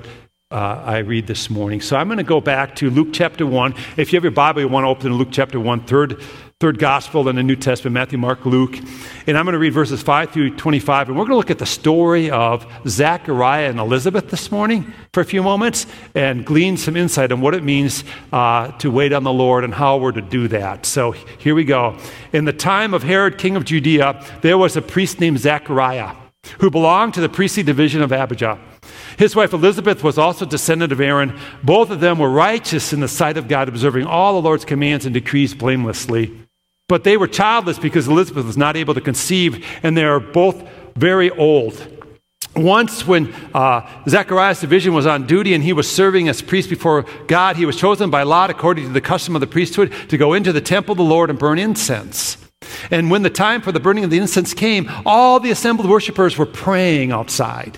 uh, 0.49 0.83
I 0.85 0.99
read 0.99 1.27
this 1.27 1.49
morning. 1.49 1.81
So 1.81 1.95
I'm 1.95 2.07
going 2.07 2.17
to 2.17 2.23
go 2.23 2.41
back 2.41 2.75
to 2.77 2.89
Luke 2.89 3.09
chapter 3.11 3.45
1. 3.45 3.73
If 3.97 4.11
you 4.11 4.17
have 4.17 4.23
your 4.23 4.31
Bible, 4.31 4.61
you 4.61 4.67
want 4.67 4.85
to 4.85 4.89
open 4.89 5.11
to 5.11 5.15
Luke 5.15 5.29
chapter 5.31 5.59
1, 5.59 5.81
third 5.81 6.21
third 6.61 6.77
gospel 6.77 7.27
in 7.27 7.35
the 7.35 7.41
New 7.41 7.55
Testament 7.55 7.95
Matthew, 7.95 8.19
Mark, 8.19 8.45
Luke. 8.45 8.77
And 9.25 9.35
I'm 9.35 9.45
going 9.45 9.53
to 9.53 9.59
read 9.59 9.73
verses 9.73 10.03
5 10.03 10.29
through 10.29 10.57
25. 10.57 11.09
And 11.09 11.17
we're 11.17 11.23
going 11.23 11.31
to 11.31 11.37
look 11.37 11.49
at 11.49 11.57
the 11.57 11.65
story 11.65 12.29
of 12.29 12.71
Zechariah 12.87 13.67
and 13.67 13.79
Elizabeth 13.79 14.29
this 14.29 14.51
morning 14.51 14.93
for 15.11 15.21
a 15.21 15.25
few 15.25 15.41
moments 15.41 15.87
and 16.13 16.45
glean 16.45 16.77
some 16.77 16.95
insight 16.95 17.31
on 17.31 17.41
what 17.41 17.55
it 17.55 17.63
means 17.63 18.03
uh, 18.31 18.71
to 18.73 18.91
wait 18.91 19.11
on 19.11 19.23
the 19.23 19.33
Lord 19.33 19.63
and 19.63 19.73
how 19.73 19.97
we're 19.97 20.11
to 20.11 20.21
do 20.21 20.47
that. 20.49 20.85
So 20.85 21.13
here 21.13 21.55
we 21.55 21.63
go. 21.63 21.97
In 22.31 22.45
the 22.45 22.53
time 22.53 22.93
of 22.93 23.01
Herod, 23.01 23.39
king 23.39 23.55
of 23.55 23.65
Judea, 23.65 24.23
there 24.41 24.59
was 24.59 24.77
a 24.77 24.83
priest 24.83 25.19
named 25.19 25.39
Zechariah 25.39 26.13
who 26.59 26.69
belonged 26.69 27.15
to 27.15 27.21
the 27.21 27.29
priestly 27.29 27.63
division 27.63 28.03
of 28.03 28.11
Abijah. 28.11 28.59
His 29.17 29.35
wife 29.35 29.53
Elizabeth 29.53 30.03
was 30.03 30.19
also 30.19 30.45
descendant 30.45 30.91
of 30.91 31.01
Aaron. 31.01 31.39
Both 31.63 31.89
of 31.89 32.01
them 32.01 32.19
were 32.19 32.29
righteous 32.29 32.93
in 32.93 32.99
the 32.99 33.07
sight 33.07 33.37
of 33.37 33.47
God, 33.47 33.67
observing 33.67 34.05
all 34.05 34.33
the 34.33 34.45
Lord's 34.47 34.65
commands 34.65 35.05
and 35.05 35.13
decrees 35.15 35.55
blamelessly. 35.55 36.37
But 36.91 37.05
they 37.05 37.15
were 37.15 37.27
childless 37.27 37.79
because 37.79 38.09
Elizabeth 38.09 38.45
was 38.45 38.57
not 38.57 38.75
able 38.75 38.93
to 38.95 38.99
conceive, 38.99 39.65
and 39.81 39.95
they 39.95 40.03
are 40.03 40.19
both 40.19 40.61
very 40.97 41.31
old. 41.31 41.87
Once, 42.53 43.07
when 43.07 43.33
uh, 43.53 43.89
Zechariah's 44.09 44.59
division 44.59 44.93
was 44.93 45.05
on 45.05 45.25
duty 45.25 45.53
and 45.53 45.63
he 45.63 45.71
was 45.71 45.89
serving 45.89 46.27
as 46.27 46.41
priest 46.41 46.69
before 46.69 47.05
God, 47.27 47.55
he 47.55 47.65
was 47.65 47.77
chosen 47.77 48.09
by 48.09 48.23
Lot, 48.23 48.49
according 48.49 48.87
to 48.87 48.91
the 48.91 48.99
custom 48.99 49.37
of 49.37 49.39
the 49.39 49.47
priesthood, 49.47 49.93
to 50.09 50.17
go 50.17 50.33
into 50.33 50.51
the 50.51 50.59
temple 50.59 50.91
of 50.91 50.97
the 50.97 51.05
Lord 51.05 51.29
and 51.29 51.39
burn 51.39 51.59
incense. 51.59 52.35
And 52.91 53.09
when 53.09 53.21
the 53.21 53.29
time 53.29 53.61
for 53.61 53.71
the 53.71 53.79
burning 53.79 54.03
of 54.03 54.09
the 54.09 54.17
incense 54.17 54.53
came, 54.53 54.91
all 55.05 55.39
the 55.39 55.51
assembled 55.51 55.87
worshippers 55.87 56.37
were 56.37 56.45
praying 56.45 57.13
outside. 57.13 57.77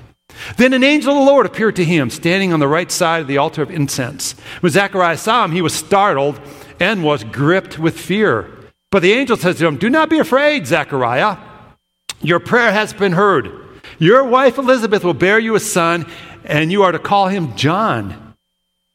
Then 0.58 0.74
an 0.74 0.84
angel 0.84 1.12
of 1.12 1.20
the 1.20 1.32
Lord 1.32 1.46
appeared 1.46 1.76
to 1.76 1.86
him, 1.86 2.10
standing 2.10 2.52
on 2.52 2.60
the 2.60 2.68
right 2.68 2.92
side 2.92 3.22
of 3.22 3.28
the 3.28 3.38
altar 3.38 3.62
of 3.62 3.70
incense. 3.70 4.32
When 4.62 4.72
Zacharias 4.72 5.22
saw 5.22 5.46
him, 5.46 5.52
he 5.52 5.62
was 5.62 5.76
startled 5.76 6.42
and 6.80 7.04
was 7.04 7.24
gripped 7.24 7.78
with 7.78 7.96
fear. 7.96 8.50
But 8.94 9.02
the 9.02 9.14
angel 9.14 9.38
says 9.38 9.58
to 9.58 9.66
him, 9.66 9.78
Do 9.78 9.90
not 9.90 10.12
be 10.12 10.20
afraid, 10.20 10.68
Zechariah. 10.68 11.38
Your 12.22 12.40
prayer 12.40 12.72
has 12.72 12.94
been 12.94 13.14
heard. 13.14 13.52
Your 13.98 14.24
wife 14.24 14.60
Elizabeth 14.60 15.04
will 15.04 15.16
bear 15.16 15.40
you 15.40 15.56
a 15.56 15.60
son, 15.60 16.06
and 16.44 16.72
you 16.72 16.84
are 16.84 16.92
to 16.92 17.00
call 17.00 17.28
him 17.28 17.56
John. 17.56 18.36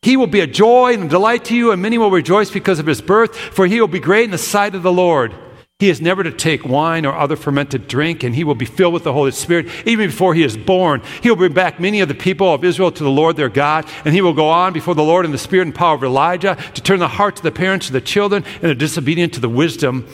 He 0.03 0.17
will 0.17 0.29
be 0.29 0.39
a 0.39 0.47
joy 0.47 0.95
and 0.95 1.03
a 1.03 1.09
delight 1.09 1.47
to 1.47 1.57
you, 1.57 1.73
and 1.73 1.83
many 1.83 1.99
will 1.99 2.13
rejoice 2.13 2.49
because 2.49 2.79
of 2.79 2.87
his 2.87 3.03
birth, 3.03 3.35
for 3.35 3.67
he 3.67 3.81
will 3.81 3.89
be 3.89 3.99
great 3.99 4.27
in 4.27 4.31
the 4.31 4.39
sight 4.39 4.77
of 4.77 4.85
the 4.85 4.93
Lord. 4.93 5.35
He 5.79 5.91
is 5.91 6.01
never 6.01 6.25
to 6.25 6.33
take 6.33 6.65
wine 6.65 7.07
or 7.07 7.17
other 7.17 7.37
fermented 7.37 7.87
drink, 7.87 8.25
and 8.25 8.35
he 8.35 8.43
will 8.43 8.57
be 8.57 8.65
filled 8.65 8.95
with 8.95 9.05
the 9.05 9.13
Holy 9.13 9.31
Spirit 9.31 9.69
even 9.87 10.09
before 10.09 10.35
he 10.35 10.43
is 10.43 10.57
born. 10.57 11.03
He 11.23 11.31
will 11.31 11.37
bring 11.37 11.53
back 11.53 11.79
many 11.79 12.01
of 12.01 12.09
the 12.09 12.17
people 12.17 12.53
of 12.53 12.65
Israel 12.65 12.91
to 12.91 13.05
the 13.05 13.11
Lord 13.11 13.37
their 13.37 13.49
God, 13.49 13.89
and 14.05 14.13
he 14.13 14.21
will 14.21 14.33
go 14.33 14.49
on 14.49 14.73
before 14.73 14.97
the 14.97 15.05
Lord 15.05 15.25
in 15.25 15.31
the 15.31 15.39
spirit 15.39 15.67
and 15.69 15.75
power 15.75 15.95
of 15.95 16.03
Elijah 16.03 16.57
to 16.75 16.83
turn 16.83 16.99
the 16.99 17.07
hearts 17.07 17.39
of 17.39 17.45
the 17.45 17.53
parents 17.53 17.87
to 17.87 17.93
the 17.93 18.01
children 18.01 18.45
and 18.55 18.71
the 18.71 18.75
disobedient 18.75 19.35
to 19.35 19.41
the 19.41 19.49
wisdom 19.49 20.09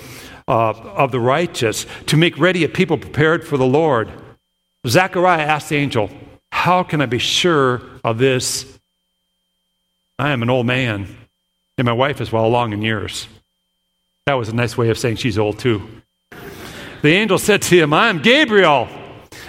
uh, 0.47 0.73
of 0.73 1.13
the 1.13 1.21
righteous, 1.21 1.87
to 2.07 2.19
make 2.19 2.37
ready 2.37 2.63
a 2.65 2.69
people 2.69 2.99
prepared 2.99 3.47
for 3.47 3.57
the 3.57 3.65
Lord. 3.65 4.11
Zechariah 4.87 5.45
asked 5.45 5.71
the 5.71 5.77
angel, 5.77 6.11
How 6.53 6.83
can 6.83 7.01
I 7.01 7.07
be 7.07 7.19
sure 7.19 7.81
of 8.05 8.19
this? 8.19 8.79
I 10.19 10.33
am 10.33 10.43
an 10.43 10.51
old 10.51 10.67
man, 10.67 11.17
and 11.79 11.87
my 11.87 11.93
wife 11.93 12.21
is 12.21 12.31
well 12.31 12.45
along 12.45 12.75
in 12.75 12.83
years. 12.83 13.27
That 14.27 14.35
was 14.35 14.49
a 14.49 14.55
nice 14.55 14.75
way 14.75 14.89
of 14.89 14.97
saying 14.97 15.17
she's 15.17 15.39
old 15.39 15.59
too. 15.59 15.87
The 17.03 17.11
angel 17.11 17.37
said 17.39 17.61
to 17.63 17.77
him, 17.77 17.93
I 17.93 18.09
am 18.09 18.23
Gabriel. 18.23 18.89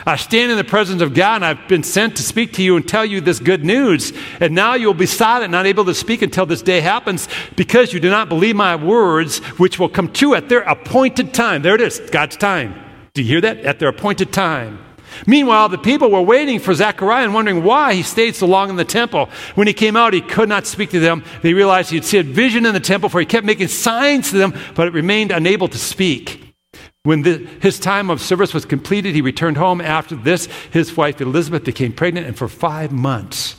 I 0.05 0.17
stand 0.17 0.51
in 0.51 0.58
the 0.58 0.65
presence 0.65 1.01
of 1.01 1.13
God, 1.13 1.36
and 1.36 1.46
I've 1.46 1.67
been 1.70 1.82
sent 1.82 2.17
to 2.17 2.24
speak 2.24 2.51
to 2.53 2.62
you 2.62 2.75
and 2.75 2.86
tell 2.86 3.05
you 3.05 3.22
this 3.22 3.39
good 3.39 3.63
news. 3.63 4.12
And 4.41 4.53
now 4.53 4.74
you 4.74 4.88
will 4.88 4.94
be 4.94 5.05
silent, 5.05 5.51
not 5.51 5.65
able 5.65 5.86
to 5.86 5.96
speak 5.96 6.22
until 6.22 6.46
this 6.46 6.62
day 6.62 6.82
happens, 6.82 7.29
because 7.55 7.94
you 7.94 8.01
do 8.01 8.10
not 8.10 8.27
believe 8.27 8.58
my 8.58 8.75
words, 8.75 9.39
which 9.58 9.79
will 9.79 9.88
come 9.88 10.12
true 10.12 10.36
at 10.36 10.50
their 10.50 10.62
appointed 10.63 11.34
time. 11.34 11.62
There 11.62 11.75
it 11.75 11.82
is, 11.82 12.01
God's 12.12 12.36
time. 12.36 12.75
Do 13.13 13.24
you 13.24 13.29
hear 13.29 13.41
that? 13.41 13.60
At 13.60 13.79
their 13.79 13.88
appointed 13.88 14.34
time. 14.34 14.85
Meanwhile, 15.28 15.70
the 15.70 15.78
people 15.78 16.12
were 16.12 16.22
waiting 16.22 16.60
for 16.60 16.74
Zechariah 16.74 17.24
and 17.24 17.34
wondering 17.34 17.64
why 17.64 17.94
he 17.94 18.04
stayed 18.04 18.36
so 18.36 18.48
long 18.48 18.70
in 18.70 18.76
the 18.76 18.86
temple. 18.86 19.30
When 19.56 19.68
he 19.68 19.74
came 19.74 19.96
out, 19.96 20.14
he 20.14 20.22
could 20.22 20.50
not 20.50 20.66
speak 20.66 20.92
to 20.92 21.00
them. 21.00 21.24
They 21.42 21.54
realized 21.54 21.90
he 21.90 21.98
had 21.98 22.06
seen 22.06 22.22
a 22.22 22.24
vision 22.24 22.66
in 22.66 22.74
the 22.74 22.80
temple, 22.80 23.10
for 23.10 23.20
he 23.20 23.26
kept 23.26 23.46
making 23.46 23.68
signs 23.68 24.32
to 24.32 24.38
them, 24.38 24.54
but 24.76 24.92
remained 24.94 25.32
unable 25.32 25.68
to 25.68 25.78
speak. 25.78 26.56
When 27.04 27.22
the, 27.22 27.38
his 27.62 27.80
time 27.80 28.10
of 28.10 28.20
service 28.20 28.54
was 28.54 28.66
completed, 28.66 29.14
he 29.14 29.22
returned 29.22 29.58
home. 29.58 29.80
After 29.80 30.16
this, 30.16 30.48
his 30.72 30.98
wife 30.98 31.22
Elizabeth 31.22 31.64
became 31.64 31.94
pregnant, 31.94 32.26
and 32.26 32.36
for 32.36 32.48
five 32.48 32.92
months 32.92 33.56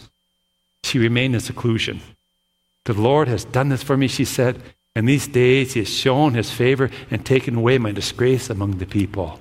she 0.83 0.99
remained 0.99 1.35
in 1.35 1.41
seclusion. 1.41 2.01
The 2.87 2.95
Lord 2.95 3.29
has 3.29 3.45
done 3.45 3.69
this 3.69 3.83
for 3.83 3.97
me, 3.97 4.09
she 4.09 4.25
said, 4.25 4.61
and 4.95 5.09
these 5.09 5.29
days 5.29 5.75
he 5.75 5.81
has 5.81 5.89
shown 5.89 6.35
his 6.35 6.51
favor 6.51 6.91
and 7.11 7.25
taken 7.25 7.57
away 7.57 7.79
my 7.79 7.93
disgrace 7.93 8.49
among 8.49 8.79
the 8.79 8.87
people. 8.87 9.39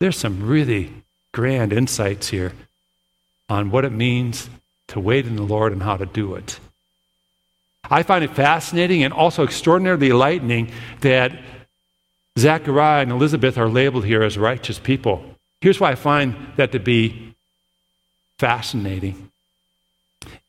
There's 0.00 0.16
some 0.16 0.46
really 0.46 0.92
grand 1.38 1.72
insights 1.72 2.30
here 2.30 2.52
on 3.48 3.70
what 3.70 3.84
it 3.84 3.92
means 3.92 4.50
to 4.88 4.98
wait 4.98 5.24
in 5.24 5.36
the 5.36 5.42
Lord 5.44 5.72
and 5.72 5.80
how 5.84 5.96
to 5.96 6.04
do 6.04 6.34
it. 6.34 6.58
I 7.88 8.02
find 8.02 8.24
it 8.24 8.34
fascinating 8.34 9.04
and 9.04 9.14
also 9.14 9.44
extraordinarily 9.44 10.10
enlightening 10.10 10.72
that 11.00 11.30
Zechariah 12.36 13.02
and 13.02 13.12
Elizabeth 13.12 13.56
are 13.56 13.68
labeled 13.68 14.04
here 14.04 14.24
as 14.24 14.36
righteous 14.36 14.80
people. 14.80 15.22
Here's 15.60 15.78
why 15.78 15.92
I 15.92 15.94
find 15.94 16.34
that 16.56 16.72
to 16.72 16.80
be 16.80 17.36
fascinating. 18.40 19.30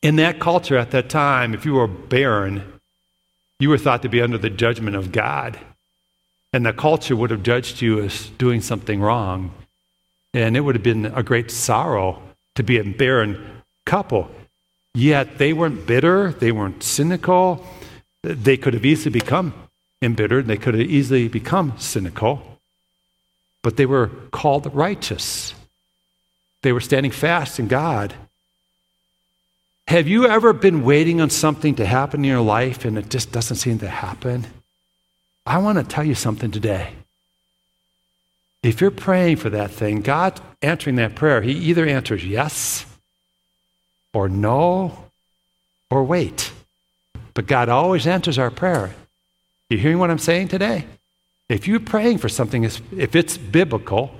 In 0.02 0.16
that 0.16 0.40
culture 0.40 0.76
at 0.76 0.90
that 0.90 1.08
time, 1.08 1.54
if 1.54 1.64
you 1.64 1.74
were 1.74 1.86
barren, 1.86 2.80
you 3.60 3.68
were 3.68 3.78
thought 3.78 4.02
to 4.02 4.08
be 4.08 4.20
under 4.20 4.38
the 4.38 4.50
judgment 4.50 4.96
of 4.96 5.12
God. 5.12 5.56
And 6.52 6.66
the 6.66 6.72
culture 6.72 7.14
would 7.14 7.30
have 7.30 7.44
judged 7.44 7.80
you 7.80 8.02
as 8.02 8.26
doing 8.30 8.60
something 8.60 9.00
wrong. 9.00 9.52
And 10.32 10.56
it 10.56 10.60
would 10.60 10.76
have 10.76 10.84
been 10.84 11.06
a 11.06 11.22
great 11.22 11.50
sorrow 11.50 12.22
to 12.54 12.62
be 12.62 12.78
a 12.78 12.84
barren 12.84 13.62
couple. 13.84 14.30
Yet 14.94 15.38
they 15.38 15.52
weren't 15.52 15.86
bitter, 15.86 16.32
they 16.32 16.52
weren't 16.52 16.82
cynical. 16.82 17.64
They 18.22 18.56
could 18.56 18.74
have 18.74 18.84
easily 18.84 19.12
become 19.12 19.54
embittered, 20.02 20.46
they 20.46 20.56
could 20.56 20.74
have 20.74 20.88
easily 20.88 21.28
become 21.28 21.74
cynical. 21.78 22.58
But 23.62 23.76
they 23.76 23.86
were 23.86 24.08
called 24.30 24.72
righteous. 24.74 25.54
They 26.62 26.72
were 26.72 26.80
standing 26.80 27.12
fast 27.12 27.58
in 27.58 27.68
God. 27.68 28.14
Have 29.86 30.06
you 30.06 30.26
ever 30.26 30.52
been 30.52 30.84
waiting 30.84 31.20
on 31.20 31.30
something 31.30 31.74
to 31.76 31.86
happen 31.86 32.20
in 32.20 32.30
your 32.30 32.40
life 32.40 32.84
and 32.84 32.96
it 32.96 33.10
just 33.10 33.32
doesn't 33.32 33.56
seem 33.56 33.78
to 33.80 33.88
happen? 33.88 34.46
I 35.44 35.58
want 35.58 35.78
to 35.78 35.84
tell 35.84 36.04
you 36.04 36.14
something 36.14 36.50
today. 36.50 36.92
If 38.62 38.80
you're 38.80 38.90
praying 38.90 39.36
for 39.36 39.50
that 39.50 39.70
thing, 39.70 40.02
God 40.02 40.40
answering 40.60 40.96
that 40.96 41.14
prayer, 41.14 41.40
He 41.40 41.52
either 41.52 41.86
answers 41.86 42.24
yes 42.24 42.84
or 44.12 44.28
no 44.28 45.06
or 45.90 46.04
wait. 46.04 46.52
But 47.32 47.46
God 47.46 47.68
always 47.68 48.06
answers 48.06 48.38
our 48.38 48.50
prayer. 48.50 48.94
You 49.70 49.78
hearing 49.78 49.98
what 49.98 50.10
I'm 50.10 50.18
saying 50.18 50.48
today? 50.48 50.84
If 51.48 51.66
you're 51.66 51.80
praying 51.80 52.18
for 52.18 52.28
something, 52.28 52.64
if 52.64 53.16
it's 53.16 53.38
biblical 53.38 54.14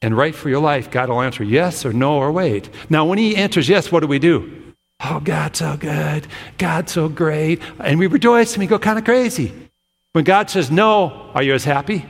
and 0.00 0.16
right 0.16 0.34
for 0.34 0.48
your 0.48 0.60
life, 0.60 0.90
God 0.90 1.08
will 1.08 1.20
answer 1.20 1.42
yes 1.42 1.84
or 1.84 1.92
no 1.92 2.16
or 2.16 2.30
wait. 2.30 2.68
Now, 2.88 3.04
when 3.04 3.18
He 3.18 3.36
answers 3.36 3.68
yes, 3.68 3.90
what 3.90 4.00
do 4.00 4.06
we 4.06 4.18
do? 4.18 4.58
Oh, 5.04 5.20
God's 5.20 5.58
so 5.58 5.76
good. 5.76 6.28
God's 6.58 6.92
so 6.92 7.08
great. 7.08 7.60
And 7.80 7.98
we 7.98 8.06
rejoice 8.06 8.54
and 8.54 8.60
we 8.60 8.66
go 8.66 8.78
kind 8.78 8.98
of 8.98 9.04
crazy. 9.04 9.52
When 10.12 10.24
God 10.24 10.48
says 10.48 10.70
no, 10.70 11.30
are 11.34 11.42
you 11.42 11.54
as 11.54 11.64
happy? 11.64 12.04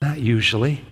Not 0.00 0.18
usually. 0.18 0.84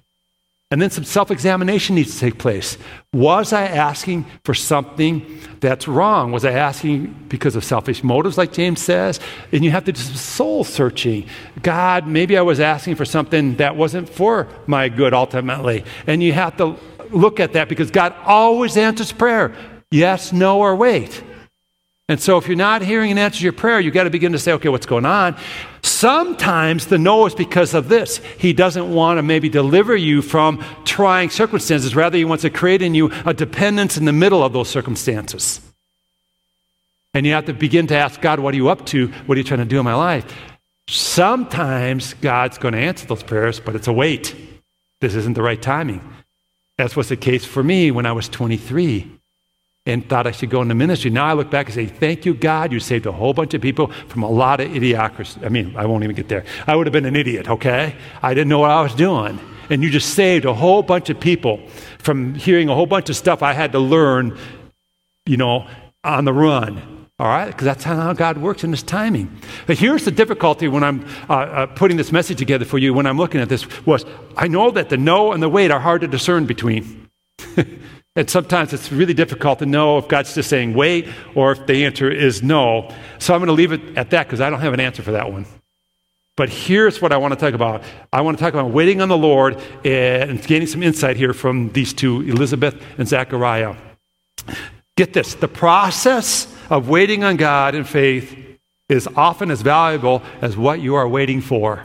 And 0.71 0.83
then 0.83 0.91
some 0.91 1.05
self 1.05 1.31
examination 1.31 1.95
needs 1.95 2.13
to 2.13 2.21
take 2.21 2.39
place. 2.39 2.77
Was 3.15 3.55
I 3.55 3.63
asking 3.63 4.27
for 4.45 4.53
something 4.53 5.41
that's 5.61 5.89
wrong? 5.89 6.31
Was 6.31 6.45
I 6.45 6.53
asking 6.53 7.07
because 7.29 7.57
of 7.57 7.65
selfish 7.65 8.05
motives, 8.05 8.37
like 8.37 8.53
James 8.53 8.83
says? 8.83 9.19
And 9.51 9.65
you 9.65 9.71
have 9.71 9.87
to 9.87 9.93
do 9.93 10.01
some 10.01 10.17
soul 10.17 10.65
searching. 10.65 11.27
God, 11.63 12.07
maybe 12.07 12.37
I 12.37 12.43
was 12.43 12.61
asking 12.61 12.97
for 12.97 13.07
something 13.07 13.57
that 13.57 13.77
wasn't 13.77 14.11
for 14.11 14.47
my 14.67 14.91
good 14.91 15.15
ultimately. 15.15 15.85
And 16.07 16.23
you 16.23 16.35
have 16.35 16.59
to 16.59 16.77
look 17.11 17.41
at 17.41 17.55
that 17.55 17.71
because 17.71 17.91
God 17.91 18.15
always 18.27 18.77
answers 18.77 19.11
prayer 19.11 19.55
yes, 19.91 20.35
no, 20.35 20.61
or 20.61 20.77
wait. 20.77 21.25
And 22.11 22.19
so, 22.19 22.39
if 22.39 22.47
you're 22.47 22.57
not 22.57 22.81
hearing 22.81 23.11
an 23.11 23.19
answer 23.19 23.39
to 23.39 23.45
your 23.45 23.53
prayer, 23.53 23.81
you've 23.81 23.93
got 23.93 24.05
to 24.05 24.11
begin 24.11 24.33
to 24.33 24.39
say, 24.39 24.53
okay, 24.53 24.71
what's 24.71 24.87
going 24.87 25.05
on? 25.05 25.37
Sometimes 25.83 26.87
the 26.87 26.97
no 26.97 27.27
is 27.27 27.35
because 27.35 27.75
of 27.75 27.91
this. 27.91 28.19
He 28.39 28.55
doesn't 28.55 28.91
want 28.93 29.19
to 29.19 29.23
maybe 29.23 29.51
deliver 29.51 29.95
you 29.95 30.23
from 30.23 30.65
trying 30.87 31.29
circumstances. 31.29 31.95
Rather, 31.95 32.17
he 32.17 32.25
wants 32.25 32.43
to 32.43 32.51
create 32.51 32.81
in 32.81 32.95
you 32.95 33.11
a 33.27 33.35
dependence 33.35 33.99
in 33.99 34.07
the 34.07 34.13
middle 34.13 34.43
of 34.43 34.55
those 34.55 34.71
circumstances. 34.71 35.61
And 37.13 37.27
you 37.27 37.33
have 37.33 37.45
to 37.47 37.53
begin 37.53 37.87
to 37.89 37.97
ask 37.97 38.21
God, 38.23 38.41
what 38.41 38.55
are 38.55 38.57
you 38.57 38.71
up 38.71 38.87
to? 38.87 39.09
What 39.27 39.37
are 39.37 39.41
you 39.41 39.45
trying 39.45 39.61
to 39.61 39.67
do 39.67 39.79
in 39.79 39.85
my 39.85 39.95
life? 39.95 40.25
Sometimes 40.89 42.15
God's 42.15 42.57
going 42.57 42.73
to 42.73 42.81
answer 42.81 43.07
those 43.07 43.23
prayers, 43.23 43.61
but 43.61 43.75
it's 43.75 43.89
a 43.89 43.93
wait. 43.93 44.35
This 45.03 45.15
isn't 45.15 45.35
the 45.35 45.43
right 45.43 45.61
timing. 45.61 46.01
That's 46.79 46.97
what's 46.97 47.11
the 47.11 47.17
case 47.17 47.45
for 47.45 47.63
me 47.63 47.91
when 47.91 48.07
I 48.07 48.13
was 48.13 48.31
23 48.31 49.18
and 49.89 50.07
thought 50.07 50.27
I 50.27 50.33
should 50.33 50.51
go 50.51 50.61
into 50.61 50.75
ministry. 50.75 51.11
Now 51.11 51.25
I 51.25 51.33
look 51.33 51.51
back 51.51 51.67
and 51.67 51.75
say, 51.75 51.87
Thank 51.87 52.27
you, 52.27 52.35
God. 52.35 52.73
You 52.73 52.79
saved 52.79 53.07
a 53.07 53.13
whole 53.13 53.33
bunch 53.33 53.55
of 53.55 53.63
people 53.63 53.89
from 54.09 54.23
a 54.23 54.31
lot 54.31 54.61
of 54.61 54.71
idiocracy. 54.71 55.45
I 55.45 55.49
mean, 55.49 55.75
I 55.77 55.87
won't 55.87 56.05
even 56.05 56.15
get 56.15 56.29
there. 56.29 56.45
I 56.67 56.77
would 56.77 56.87
have 56.87 56.93
been 56.93 57.07
an 57.07 57.17
idiot, 57.17 57.49
okay? 57.49 57.97
I 58.23 58.35
didn't 58.35 58.49
know 58.49 58.59
what 58.59 58.71
I 58.71 58.83
was 58.83 58.95
doing. 58.95 59.41
And 59.71 59.83
you 59.83 59.91
just 59.91 60.15
saved 60.15 60.45
a 60.45 60.53
whole 60.53 60.83
bunch 60.83 61.11
of 61.11 61.19
people 61.19 61.61
from 61.99 62.35
hearing 62.35 62.69
a 62.69 62.75
whole 62.75 62.87
bunch 62.87 63.09
of 63.09 63.17
stuff 63.17 63.43
I 63.43 63.55
had 63.55 63.73
to 63.73 63.79
learn, 63.79 64.39
you 65.27 65.37
know, 65.39 65.67
on 66.05 66.25
the 66.27 66.33
run. 66.33 67.07
All 67.19 67.27
right? 67.27 67.47
Because 67.47 67.65
that's 67.65 67.85
how 67.85 68.13
God 68.13 68.39
works 68.39 68.65
in 68.65 68.71
His 68.71 68.83
timing. 68.83 69.41
But 69.67 69.79
here's 69.79 70.05
the 70.05 70.11
difficulty 70.11 70.69
when 70.69 70.85
I'm 70.85 71.07
uh, 71.29 71.33
uh, 71.33 71.67
putting 71.67 71.97
this 71.97 72.13
message 72.13 72.39
together 72.39 72.65
for 72.65 72.79
you, 72.79 72.93
when 72.95 73.07
I'm 73.07 73.17
looking 73.17 73.41
at 73.41 73.49
this, 73.49 73.67
was 73.87 74.05
I 74.37 74.49
know 74.49 74.71
that 74.71 74.91
the 74.91 74.99
no 74.99 75.33
and 75.33 75.43
the 75.43 75.49
wait 75.49 75.71
are 75.71 75.81
hard 75.81 76.03
to 76.03 76.09
discern 76.09 76.45
between. 76.45 77.09
And 78.19 78.29
sometimes 78.29 78.73
it's 78.73 78.91
really 78.91 79.15
difficult 79.15 79.61
to 79.61 79.67
know 79.67 79.97
if 79.97 80.09
God's 80.09 80.35
just 80.35 80.51
saying 80.51 80.75
wait 80.75 81.07
or 81.37 81.53
if 81.53 81.65
the 81.69 81.85
answer 81.85 82.11
is 82.11 82.43
no. 82.43 82.93
So 83.21 83.33
I'm 83.33 83.39
going 83.39 83.47
to 83.47 83.53
leave 83.53 83.71
it 83.71 83.97
at 83.97 84.11
that 84.11 84.27
because 84.27 84.41
I 84.41 84.51
don't 84.51 84.59
have 84.59 84.75
an 84.75 84.81
answer 84.81 85.05
for 85.05 85.13
that 85.13 85.31
one. 85.31 85.47
But 86.37 86.49
here's 86.49 87.01
what 87.01 87.13
I 87.13 87.17
want 87.17 87.35
to 87.35 87.39
talk 87.39 87.55
about. 87.55 87.85
I 88.13 88.23
want 88.23 88.37
to 88.37 88.43
talk 88.43 88.55
about 88.55 88.73
waiting 88.73 89.01
on 89.01 89.09
the 89.09 89.17
Lord 89.17 89.63
and 89.85 90.45
gaining 90.45 90.67
some 90.67 90.83
insight 90.83 91.17
here 91.17 91.33
from 91.33 91.71
these 91.71 91.93
two, 91.93 92.23
Elizabeth 92.23 92.75
and 92.99 93.07
Zechariah. 93.07 93.77
Get 94.97 95.13
this 95.13 95.35
the 95.35 95.47
process 95.47 96.53
of 96.71 96.89
waiting 96.89 97.23
on 97.23 97.37
God 97.37 97.77
in 97.77 97.85
faith 97.85 98.37
is 98.89 99.07
often 99.15 99.49
as 99.49 99.63
valuable 99.63 100.25
as 100.43 100.57
what 100.57 100.81
you 100.81 100.97
are 100.97 101.07
waiting 101.07 101.41
for. 101.41 101.85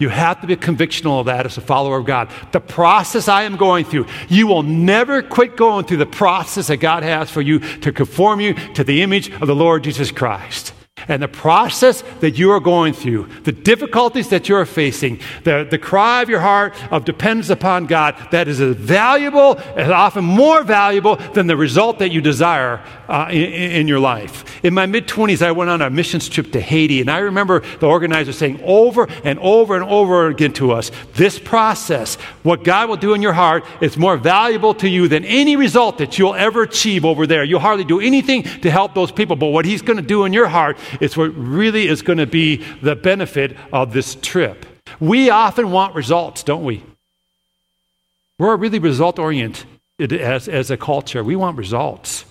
You 0.00 0.10
have 0.10 0.40
to 0.42 0.46
be 0.46 0.54
convictional 0.54 1.18
of 1.18 1.26
that 1.26 1.44
as 1.44 1.58
a 1.58 1.60
follower 1.60 1.98
of 1.98 2.06
God. 2.06 2.30
The 2.52 2.60
process 2.60 3.26
I 3.26 3.42
am 3.42 3.56
going 3.56 3.84
through, 3.84 4.06
you 4.28 4.46
will 4.46 4.62
never 4.62 5.22
quit 5.22 5.56
going 5.56 5.86
through 5.86 5.96
the 5.96 6.06
process 6.06 6.68
that 6.68 6.76
God 6.76 7.02
has 7.02 7.28
for 7.28 7.42
you 7.42 7.58
to 7.80 7.90
conform 7.90 8.38
you 8.38 8.54
to 8.74 8.84
the 8.84 9.02
image 9.02 9.28
of 9.28 9.48
the 9.48 9.56
Lord 9.56 9.82
Jesus 9.82 10.12
Christ. 10.12 10.72
And 11.08 11.22
the 11.22 11.28
process 11.28 12.02
that 12.20 12.38
you 12.38 12.50
are 12.52 12.60
going 12.60 12.92
through, 12.92 13.28
the 13.44 13.52
difficulties 13.52 14.28
that 14.28 14.48
you're 14.48 14.66
facing, 14.66 15.20
the, 15.42 15.66
the 15.68 15.78
cry 15.78 16.22
of 16.22 16.28
your 16.28 16.40
heart 16.40 16.74
of 16.92 17.04
dependence 17.06 17.48
upon 17.48 17.86
God, 17.86 18.14
that 18.30 18.46
is 18.46 18.60
as 18.60 18.76
valuable 18.76 19.56
and 19.76 19.90
often 19.90 20.24
more 20.24 20.62
valuable 20.62 21.16
than 21.16 21.46
the 21.46 21.56
result 21.56 21.98
that 22.00 22.10
you 22.10 22.20
desire 22.20 22.84
uh, 23.08 23.28
in, 23.30 23.52
in 23.52 23.88
your 23.88 23.98
life. 23.98 24.44
In 24.64 24.74
my 24.74 24.86
mid 24.86 25.08
20s, 25.08 25.40
I 25.40 25.52
went 25.52 25.70
on 25.70 25.80
a 25.80 25.88
missions 25.88 26.28
trip 26.28 26.52
to 26.52 26.60
Haiti, 26.60 27.00
and 27.00 27.10
I 27.10 27.18
remember 27.18 27.60
the 27.78 27.86
organizer 27.86 28.32
saying 28.32 28.60
over 28.62 29.08
and 29.24 29.38
over 29.38 29.76
and 29.76 29.84
over 29.84 30.28
again 30.28 30.52
to 30.54 30.72
us 30.72 30.90
this 31.14 31.38
process, 31.38 32.16
what 32.42 32.64
God 32.64 32.88
will 32.88 32.96
do 32.96 33.14
in 33.14 33.22
your 33.22 33.32
heart, 33.32 33.64
is 33.80 33.96
more 33.96 34.16
valuable 34.16 34.74
to 34.74 34.88
you 34.88 35.08
than 35.08 35.24
any 35.24 35.56
result 35.56 35.98
that 35.98 36.18
you'll 36.18 36.34
ever 36.34 36.62
achieve 36.62 37.04
over 37.04 37.26
there. 37.26 37.44
You'll 37.44 37.60
hardly 37.60 37.84
do 37.84 38.00
anything 38.00 38.42
to 38.42 38.70
help 38.70 38.94
those 38.94 39.10
people, 39.10 39.36
but 39.36 39.46
what 39.46 39.64
He's 39.64 39.82
going 39.82 39.96
to 39.96 40.02
do 40.02 40.24
in 40.24 40.32
your 40.32 40.48
heart 40.48 40.76
is 41.00 41.16
what 41.16 41.28
really 41.36 41.88
is 41.88 42.02
going 42.02 42.18
to 42.18 42.26
be 42.26 42.64
the 42.82 42.96
benefit 42.96 43.56
of 43.72 43.92
this 43.92 44.14
trip. 44.16 44.66
We 45.00 45.30
often 45.30 45.70
want 45.70 45.94
results, 45.94 46.42
don't 46.42 46.64
we? 46.64 46.82
We're 48.38 48.56
really 48.56 48.78
result 48.78 49.18
oriented 49.18 50.12
as, 50.12 50.48
as 50.48 50.70
a 50.70 50.76
culture. 50.76 51.24
We 51.24 51.36
want 51.36 51.58
results. 51.58 52.24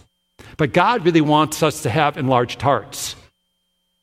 But 0.58 0.74
God 0.74 1.06
really 1.06 1.22
wants 1.22 1.62
us 1.62 1.84
to 1.84 1.90
have 1.90 2.18
enlarged 2.18 2.62
hearts. 2.62 3.16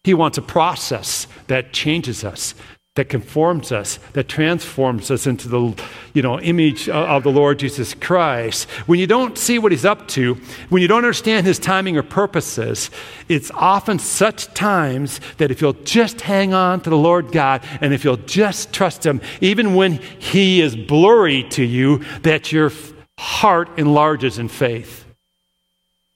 He 0.04 0.14
wants 0.14 0.36
a 0.36 0.42
process 0.42 1.26
that 1.46 1.72
changes 1.72 2.24
us, 2.24 2.54
that 2.94 3.08
conforms 3.08 3.72
us, 3.72 3.98
that 4.12 4.28
transforms 4.28 5.10
us 5.10 5.26
into 5.26 5.48
the 5.48 5.82
you 6.12 6.22
know, 6.22 6.38
image 6.40 6.88
of 6.88 7.24
the 7.24 7.30
Lord 7.30 7.58
Jesus 7.58 7.92
Christ. 7.92 8.70
When 8.86 9.00
you 9.00 9.08
don't 9.08 9.36
see 9.36 9.58
what 9.58 9.72
he's 9.72 9.84
up 9.84 10.06
to, 10.08 10.34
when 10.68 10.80
you 10.80 10.86
don't 10.86 10.98
understand 10.98 11.44
his 11.44 11.58
timing 11.58 11.96
or 11.96 12.04
purposes, 12.04 12.90
it's 13.28 13.50
often 13.52 13.98
such 13.98 14.46
times 14.54 15.20
that 15.38 15.50
if 15.50 15.60
you'll 15.60 15.72
just 15.72 16.20
hang 16.20 16.54
on 16.54 16.80
to 16.82 16.90
the 16.90 16.96
Lord 16.96 17.32
God 17.32 17.64
and 17.80 17.92
if 17.92 18.04
you'll 18.04 18.16
just 18.16 18.72
trust 18.72 19.04
him, 19.04 19.20
even 19.40 19.74
when 19.74 19.94
he 19.94 20.60
is 20.60 20.76
blurry 20.76 21.42
to 21.50 21.64
you, 21.64 21.98
that 22.22 22.52
your 22.52 22.70
heart 23.18 23.68
enlarges 23.76 24.38
in 24.38 24.48
faith. 24.48 25.04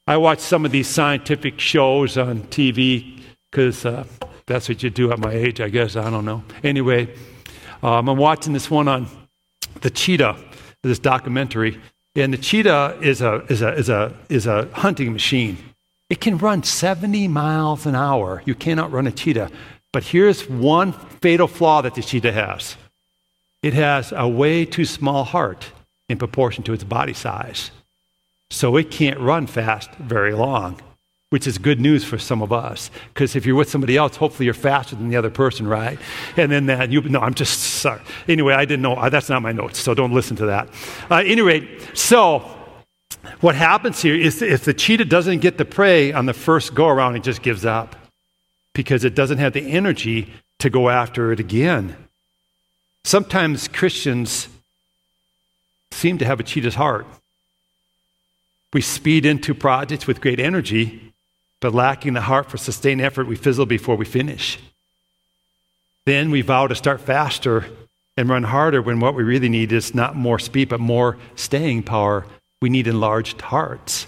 I 0.06 0.16
watch 0.16 0.38
some 0.38 0.64
of 0.64 0.70
these 0.70 0.88
scientific 0.88 1.58
shows 1.58 2.16
on 2.16 2.42
TV 2.44 3.20
because 3.50 3.84
uh, 3.84 4.06
that's 4.48 4.68
what 4.68 4.82
you 4.82 4.90
do 4.90 5.12
at 5.12 5.18
my 5.18 5.30
age, 5.30 5.60
I 5.60 5.68
guess. 5.68 5.94
I 5.94 6.10
don't 6.10 6.24
know. 6.24 6.42
Anyway, 6.64 7.14
um, 7.82 8.08
I'm 8.08 8.18
watching 8.18 8.52
this 8.52 8.70
one 8.70 8.88
on 8.88 9.06
the 9.82 9.90
cheetah, 9.90 10.36
this 10.82 10.98
documentary. 10.98 11.80
And 12.16 12.32
the 12.32 12.38
cheetah 12.38 12.98
is 13.00 13.20
a, 13.20 13.44
is 13.48 13.62
a, 13.62 13.74
is 13.74 13.88
a, 13.88 14.16
is 14.28 14.46
a 14.46 14.68
hunting 14.72 15.12
machine. 15.12 15.58
It 16.10 16.20
can 16.20 16.38
run 16.38 16.62
70 16.62 17.28
miles 17.28 17.86
an 17.86 17.94
hour. 17.94 18.42
You 18.46 18.54
cannot 18.54 18.90
run 18.90 19.06
a 19.06 19.12
cheetah. 19.12 19.50
But 19.92 20.02
here's 20.02 20.48
one 20.48 20.92
fatal 20.92 21.46
flaw 21.46 21.82
that 21.82 21.94
the 21.94 22.02
cheetah 22.02 22.32
has 22.32 22.76
it 23.62 23.74
has 23.74 24.12
a 24.16 24.28
way 24.28 24.64
too 24.64 24.84
small 24.84 25.24
heart 25.24 25.72
in 26.08 26.16
proportion 26.16 26.62
to 26.64 26.72
its 26.72 26.84
body 26.84 27.12
size. 27.12 27.70
So 28.50 28.76
it 28.76 28.90
can't 28.90 29.18
run 29.18 29.46
fast 29.46 29.90
very 29.96 30.32
long 30.32 30.80
which 31.30 31.46
is 31.46 31.58
good 31.58 31.80
news 31.80 32.04
for 32.04 32.18
some 32.18 32.40
of 32.40 32.52
us. 32.52 32.90
Because 33.12 33.36
if 33.36 33.44
you're 33.44 33.56
with 33.56 33.68
somebody 33.68 33.96
else, 33.96 34.16
hopefully 34.16 34.46
you're 34.46 34.54
faster 34.54 34.96
than 34.96 35.08
the 35.08 35.16
other 35.16 35.30
person, 35.30 35.66
right? 35.66 35.98
And 36.36 36.50
then 36.50 36.66
that, 36.66 36.90
you, 36.90 37.02
no, 37.02 37.20
I'm 37.20 37.34
just 37.34 37.60
sorry. 37.60 38.00
Anyway, 38.26 38.54
I 38.54 38.64
didn't 38.64 38.82
know. 38.82 39.08
That's 39.10 39.28
not 39.28 39.42
my 39.42 39.52
notes, 39.52 39.78
so 39.78 39.94
don't 39.94 40.12
listen 40.12 40.36
to 40.36 40.46
that. 40.46 40.70
Uh, 41.10 41.16
anyway, 41.26 41.68
so 41.92 42.40
what 43.40 43.54
happens 43.54 44.00
here 44.00 44.14
is 44.14 44.40
if 44.42 44.64
the 44.64 44.74
cheetah 44.74 45.04
doesn't 45.04 45.40
get 45.40 45.58
the 45.58 45.64
prey 45.64 46.12
on 46.12 46.26
the 46.26 46.32
first 46.32 46.74
go 46.74 46.88
around, 46.88 47.16
it 47.16 47.22
just 47.22 47.42
gives 47.42 47.64
up 47.64 47.94
because 48.72 49.04
it 49.04 49.14
doesn't 49.14 49.38
have 49.38 49.52
the 49.52 49.70
energy 49.72 50.32
to 50.58 50.70
go 50.70 50.88
after 50.88 51.32
it 51.32 51.40
again. 51.40 51.96
Sometimes 53.04 53.68
Christians 53.68 54.48
seem 55.90 56.18
to 56.18 56.24
have 56.24 56.40
a 56.40 56.42
cheetah's 56.42 56.74
heart. 56.74 57.06
We 58.72 58.80
speed 58.80 59.24
into 59.24 59.54
projects 59.54 60.06
with 60.06 60.20
great 60.20 60.40
energy, 60.40 61.12
but 61.60 61.74
lacking 61.74 62.14
the 62.14 62.20
heart 62.22 62.50
for 62.50 62.56
sustained 62.56 63.00
effort, 63.00 63.26
we 63.26 63.36
fizzle 63.36 63.66
before 63.66 63.96
we 63.96 64.04
finish. 64.04 64.58
Then 66.06 66.30
we 66.30 66.40
vow 66.40 66.66
to 66.66 66.74
start 66.74 67.00
faster 67.00 67.66
and 68.16 68.28
run 68.28 68.44
harder 68.44 68.80
when 68.80 69.00
what 69.00 69.14
we 69.14 69.22
really 69.22 69.48
need 69.48 69.72
is 69.72 69.94
not 69.94 70.16
more 70.16 70.38
speed, 70.38 70.68
but 70.68 70.80
more 70.80 71.18
staying 71.36 71.82
power. 71.82 72.26
We 72.60 72.68
need 72.68 72.86
enlarged 72.86 73.40
hearts. 73.40 74.06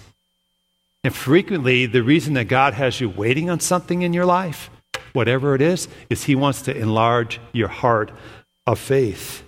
And 1.03 1.15
frequently, 1.15 1.85
the 1.85 2.03
reason 2.03 2.33
that 2.35 2.45
God 2.45 2.73
has 2.73 2.99
you 2.99 3.09
waiting 3.09 3.49
on 3.49 3.59
something 3.59 4.01
in 4.01 4.13
your 4.13 4.25
life, 4.25 4.69
whatever 5.13 5.55
it 5.55 5.61
is, 5.61 5.87
is 6.09 6.25
He 6.25 6.35
wants 6.35 6.61
to 6.63 6.75
enlarge 6.75 7.39
your 7.53 7.69
heart 7.69 8.11
of 8.67 8.79
faith. 8.79 9.43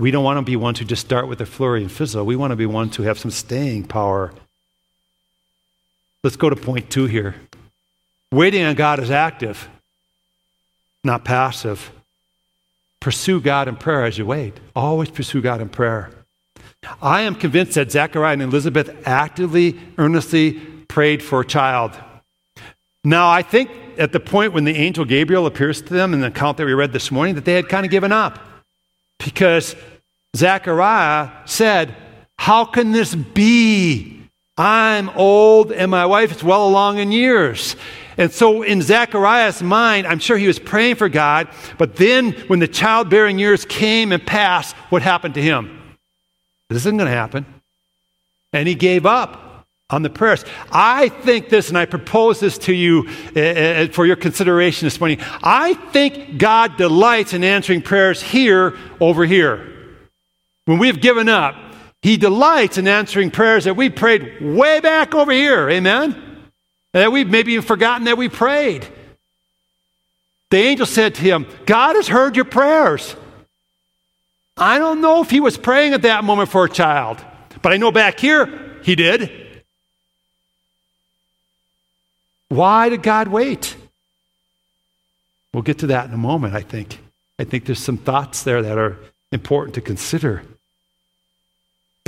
We 0.00 0.10
don't 0.10 0.24
want 0.24 0.38
to 0.38 0.42
be 0.42 0.56
ones 0.56 0.78
who 0.78 0.84
just 0.84 1.04
start 1.04 1.28
with 1.28 1.40
a 1.40 1.46
flurry 1.46 1.82
and 1.82 1.92
fizzle. 1.92 2.24
We 2.24 2.36
want 2.36 2.52
to 2.52 2.56
be 2.56 2.66
ones 2.66 2.96
who 2.96 3.02
have 3.02 3.18
some 3.18 3.30
staying 3.30 3.84
power 3.84 4.32
Let's 6.22 6.36
go 6.36 6.50
to 6.50 6.56
point 6.56 6.90
two 6.90 7.06
here. 7.06 7.34
Waiting 8.32 8.62
on 8.64 8.74
God 8.74 9.00
is 9.00 9.10
active, 9.10 9.68
not 11.02 11.24
passive. 11.24 11.90
Pursue 13.00 13.40
God 13.40 13.66
in 13.66 13.76
prayer 13.76 14.04
as 14.04 14.18
you 14.18 14.26
wait. 14.26 14.60
Always 14.76 15.10
pursue 15.10 15.40
God 15.40 15.62
in 15.62 15.70
prayer. 15.70 16.10
I 17.00 17.22
am 17.22 17.34
convinced 17.34 17.74
that 17.74 17.90
Zechariah 17.90 18.34
and 18.34 18.42
Elizabeth 18.42 19.06
actively, 19.06 19.78
earnestly 19.96 20.52
prayed 20.88 21.22
for 21.22 21.40
a 21.40 21.46
child. 21.46 21.92
Now, 23.02 23.30
I 23.30 23.40
think 23.42 23.70
at 23.96 24.12
the 24.12 24.20
point 24.20 24.52
when 24.52 24.64
the 24.64 24.76
angel 24.76 25.06
Gabriel 25.06 25.46
appears 25.46 25.80
to 25.82 25.94
them 25.94 26.12
in 26.12 26.20
the 26.20 26.26
account 26.26 26.58
that 26.58 26.66
we 26.66 26.74
read 26.74 26.92
this 26.92 27.10
morning, 27.10 27.34
that 27.36 27.46
they 27.46 27.54
had 27.54 27.68
kind 27.68 27.86
of 27.86 27.90
given 27.90 28.12
up. 28.12 28.38
Because 29.18 29.74
Zechariah 30.36 31.30
said, 31.46 31.94
How 32.38 32.64
can 32.64 32.92
this 32.92 33.14
be? 33.14 34.19
I'm 34.60 35.08
old 35.10 35.72
and 35.72 35.90
my 35.90 36.04
wife 36.04 36.32
is 36.32 36.44
well 36.44 36.68
along 36.68 36.98
in 36.98 37.12
years. 37.12 37.76
And 38.18 38.30
so 38.30 38.60
in 38.60 38.82
Zechariah's 38.82 39.62
mind, 39.62 40.06
I'm 40.06 40.18
sure 40.18 40.36
he 40.36 40.46
was 40.46 40.58
praying 40.58 40.96
for 40.96 41.08
God, 41.08 41.48
but 41.78 41.96
then 41.96 42.32
when 42.48 42.58
the 42.58 42.68
childbearing 42.68 43.38
years 43.38 43.64
came 43.64 44.12
and 44.12 44.24
passed, 44.24 44.76
what 44.90 45.00
happened 45.00 45.32
to 45.34 45.42
him? 45.42 45.96
This 46.68 46.82
isn't 46.82 46.98
going 46.98 47.08
to 47.08 47.16
happen. 47.16 47.46
And 48.52 48.68
he 48.68 48.74
gave 48.74 49.06
up 49.06 49.66
on 49.88 50.02
the 50.02 50.10
prayers. 50.10 50.44
I 50.70 51.08
think 51.08 51.48
this, 51.48 51.70
and 51.70 51.78
I 51.78 51.86
propose 51.86 52.38
this 52.38 52.58
to 52.58 52.74
you 52.74 53.08
uh, 53.34 53.86
for 53.86 54.04
your 54.04 54.16
consideration 54.16 54.84
this 54.84 55.00
morning. 55.00 55.20
I 55.42 55.72
think 55.72 56.36
God 56.36 56.76
delights 56.76 57.32
in 57.32 57.44
answering 57.44 57.80
prayers 57.80 58.20
here 58.20 58.76
over 59.00 59.24
here. 59.24 59.66
When 60.66 60.78
we've 60.78 61.00
given 61.00 61.30
up, 61.30 61.69
he 62.02 62.16
delights 62.16 62.78
in 62.78 62.88
answering 62.88 63.30
prayers 63.30 63.64
that 63.64 63.76
we 63.76 63.90
prayed 63.90 64.40
way 64.40 64.80
back 64.80 65.14
over 65.14 65.32
here. 65.32 65.68
Amen? 65.68 66.46
That 66.92 67.12
we've 67.12 67.28
maybe 67.28 67.52
even 67.52 67.64
forgotten 67.64 68.04
that 68.04 68.16
we 68.16 68.28
prayed. 68.28 68.86
The 70.50 70.56
angel 70.56 70.86
said 70.86 71.14
to 71.16 71.22
him, 71.22 71.46
God 71.66 71.96
has 71.96 72.08
heard 72.08 72.36
your 72.36 72.46
prayers. 72.46 73.14
I 74.56 74.78
don't 74.78 75.00
know 75.00 75.22
if 75.22 75.30
he 75.30 75.40
was 75.40 75.56
praying 75.56 75.94
at 75.94 76.02
that 76.02 76.24
moment 76.24 76.50
for 76.50 76.64
a 76.64 76.68
child, 76.68 77.18
but 77.62 77.72
I 77.72 77.76
know 77.76 77.92
back 77.92 78.18
here 78.18 78.78
he 78.82 78.94
did. 78.94 79.30
Why 82.48 82.88
did 82.88 83.02
God 83.02 83.28
wait? 83.28 83.76
We'll 85.54 85.62
get 85.62 85.78
to 85.78 85.88
that 85.88 86.06
in 86.06 86.14
a 86.14 86.18
moment, 86.18 86.54
I 86.54 86.62
think. 86.62 86.98
I 87.38 87.44
think 87.44 87.64
there's 87.64 87.82
some 87.82 87.96
thoughts 87.96 88.42
there 88.42 88.62
that 88.62 88.76
are 88.76 88.98
important 89.32 89.74
to 89.76 89.80
consider. 89.80 90.42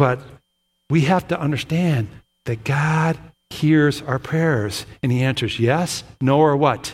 But 0.03 0.19
we 0.91 1.03
have 1.03 1.29
to 1.29 1.41
understand 1.41 2.09
that 2.47 2.65
God 2.65 3.17
hears 3.51 4.03
our 4.03 4.19
prayers 4.19 4.85
and 5.01 5.13
He 5.13 5.23
answers 5.23 5.61
yes, 5.61 6.03
no, 6.21 6.41
or 6.41 6.57
what? 6.57 6.93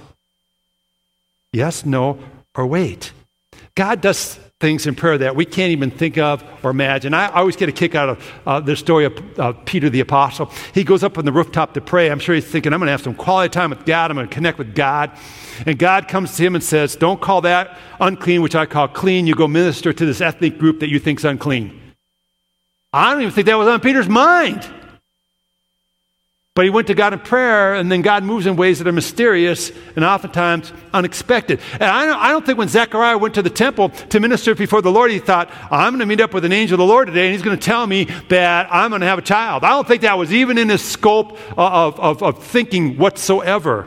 Yes, 1.50 1.86
no, 1.86 2.18
or 2.54 2.66
wait. 2.66 3.12
God 3.74 4.02
does 4.02 4.38
things 4.60 4.86
in 4.86 4.94
prayer 4.94 5.16
that 5.16 5.34
we 5.34 5.46
can't 5.46 5.72
even 5.72 5.90
think 5.90 6.18
of 6.18 6.44
or 6.62 6.70
imagine. 6.70 7.14
I 7.14 7.28
always 7.28 7.56
get 7.56 7.70
a 7.70 7.72
kick 7.72 7.94
out 7.94 8.10
of 8.10 8.32
uh, 8.46 8.60
the 8.60 8.76
story 8.76 9.06
of 9.06 9.38
uh, 9.38 9.52
Peter 9.64 9.88
the 9.88 10.00
Apostle. 10.00 10.52
He 10.74 10.84
goes 10.84 11.02
up 11.02 11.16
on 11.16 11.24
the 11.24 11.32
rooftop 11.32 11.72
to 11.74 11.80
pray. 11.80 12.10
I'm 12.10 12.18
sure 12.18 12.34
he's 12.34 12.44
thinking, 12.44 12.74
I'm 12.74 12.78
going 12.78 12.88
to 12.88 12.92
have 12.92 13.00
some 13.00 13.14
quality 13.14 13.50
time 13.50 13.70
with 13.70 13.86
God. 13.86 14.10
I'm 14.10 14.18
going 14.18 14.28
to 14.28 14.34
connect 14.34 14.58
with 14.58 14.74
God. 14.74 15.12
And 15.64 15.78
God 15.78 16.08
comes 16.08 16.36
to 16.36 16.44
him 16.44 16.54
and 16.54 16.62
says, 16.62 16.94
Don't 16.94 17.22
call 17.22 17.40
that 17.40 17.78
unclean, 18.00 18.42
which 18.42 18.54
I 18.54 18.66
call 18.66 18.86
clean. 18.86 19.26
You 19.26 19.34
go 19.34 19.48
minister 19.48 19.94
to 19.94 20.04
this 20.04 20.20
ethnic 20.20 20.58
group 20.58 20.80
that 20.80 20.90
you 20.90 20.98
think's 20.98 21.24
unclean. 21.24 21.87
I 22.98 23.12
don't 23.12 23.22
even 23.22 23.32
think 23.32 23.46
that 23.46 23.56
was 23.56 23.68
on 23.68 23.80
Peter's 23.80 24.08
mind. 24.08 24.68
But 26.54 26.64
he 26.64 26.70
went 26.70 26.88
to 26.88 26.94
God 26.94 27.12
in 27.12 27.20
prayer, 27.20 27.74
and 27.74 27.92
then 27.92 28.02
God 28.02 28.24
moves 28.24 28.44
in 28.44 28.56
ways 28.56 28.78
that 28.78 28.88
are 28.88 28.92
mysterious 28.92 29.70
and 29.94 30.04
oftentimes 30.04 30.72
unexpected. 30.92 31.60
And 31.74 31.84
I 31.84 32.04
don't, 32.04 32.18
I 32.18 32.30
don't 32.32 32.44
think 32.44 32.58
when 32.58 32.66
Zechariah 32.66 33.16
went 33.16 33.34
to 33.36 33.42
the 33.42 33.50
temple 33.50 33.90
to 33.90 34.18
minister 34.18 34.56
before 34.56 34.82
the 34.82 34.90
Lord, 34.90 35.12
he 35.12 35.20
thought, 35.20 35.48
I'm 35.70 35.92
going 35.92 36.00
to 36.00 36.06
meet 36.06 36.20
up 36.20 36.34
with 36.34 36.44
an 36.44 36.52
angel 36.52 36.74
of 36.74 36.78
the 36.78 36.92
Lord 36.92 37.06
today, 37.06 37.26
and 37.26 37.32
he's 37.32 37.42
going 37.42 37.56
to 37.56 37.64
tell 37.64 37.86
me 37.86 38.08
that 38.30 38.66
I'm 38.72 38.90
going 38.90 39.02
to 39.02 39.06
have 39.06 39.20
a 39.20 39.22
child. 39.22 39.62
I 39.62 39.70
don't 39.70 39.86
think 39.86 40.02
that 40.02 40.18
was 40.18 40.32
even 40.32 40.58
in 40.58 40.68
his 40.68 40.82
scope 40.82 41.38
of, 41.56 42.00
of, 42.00 42.22
of 42.24 42.42
thinking 42.42 42.98
whatsoever. 42.98 43.86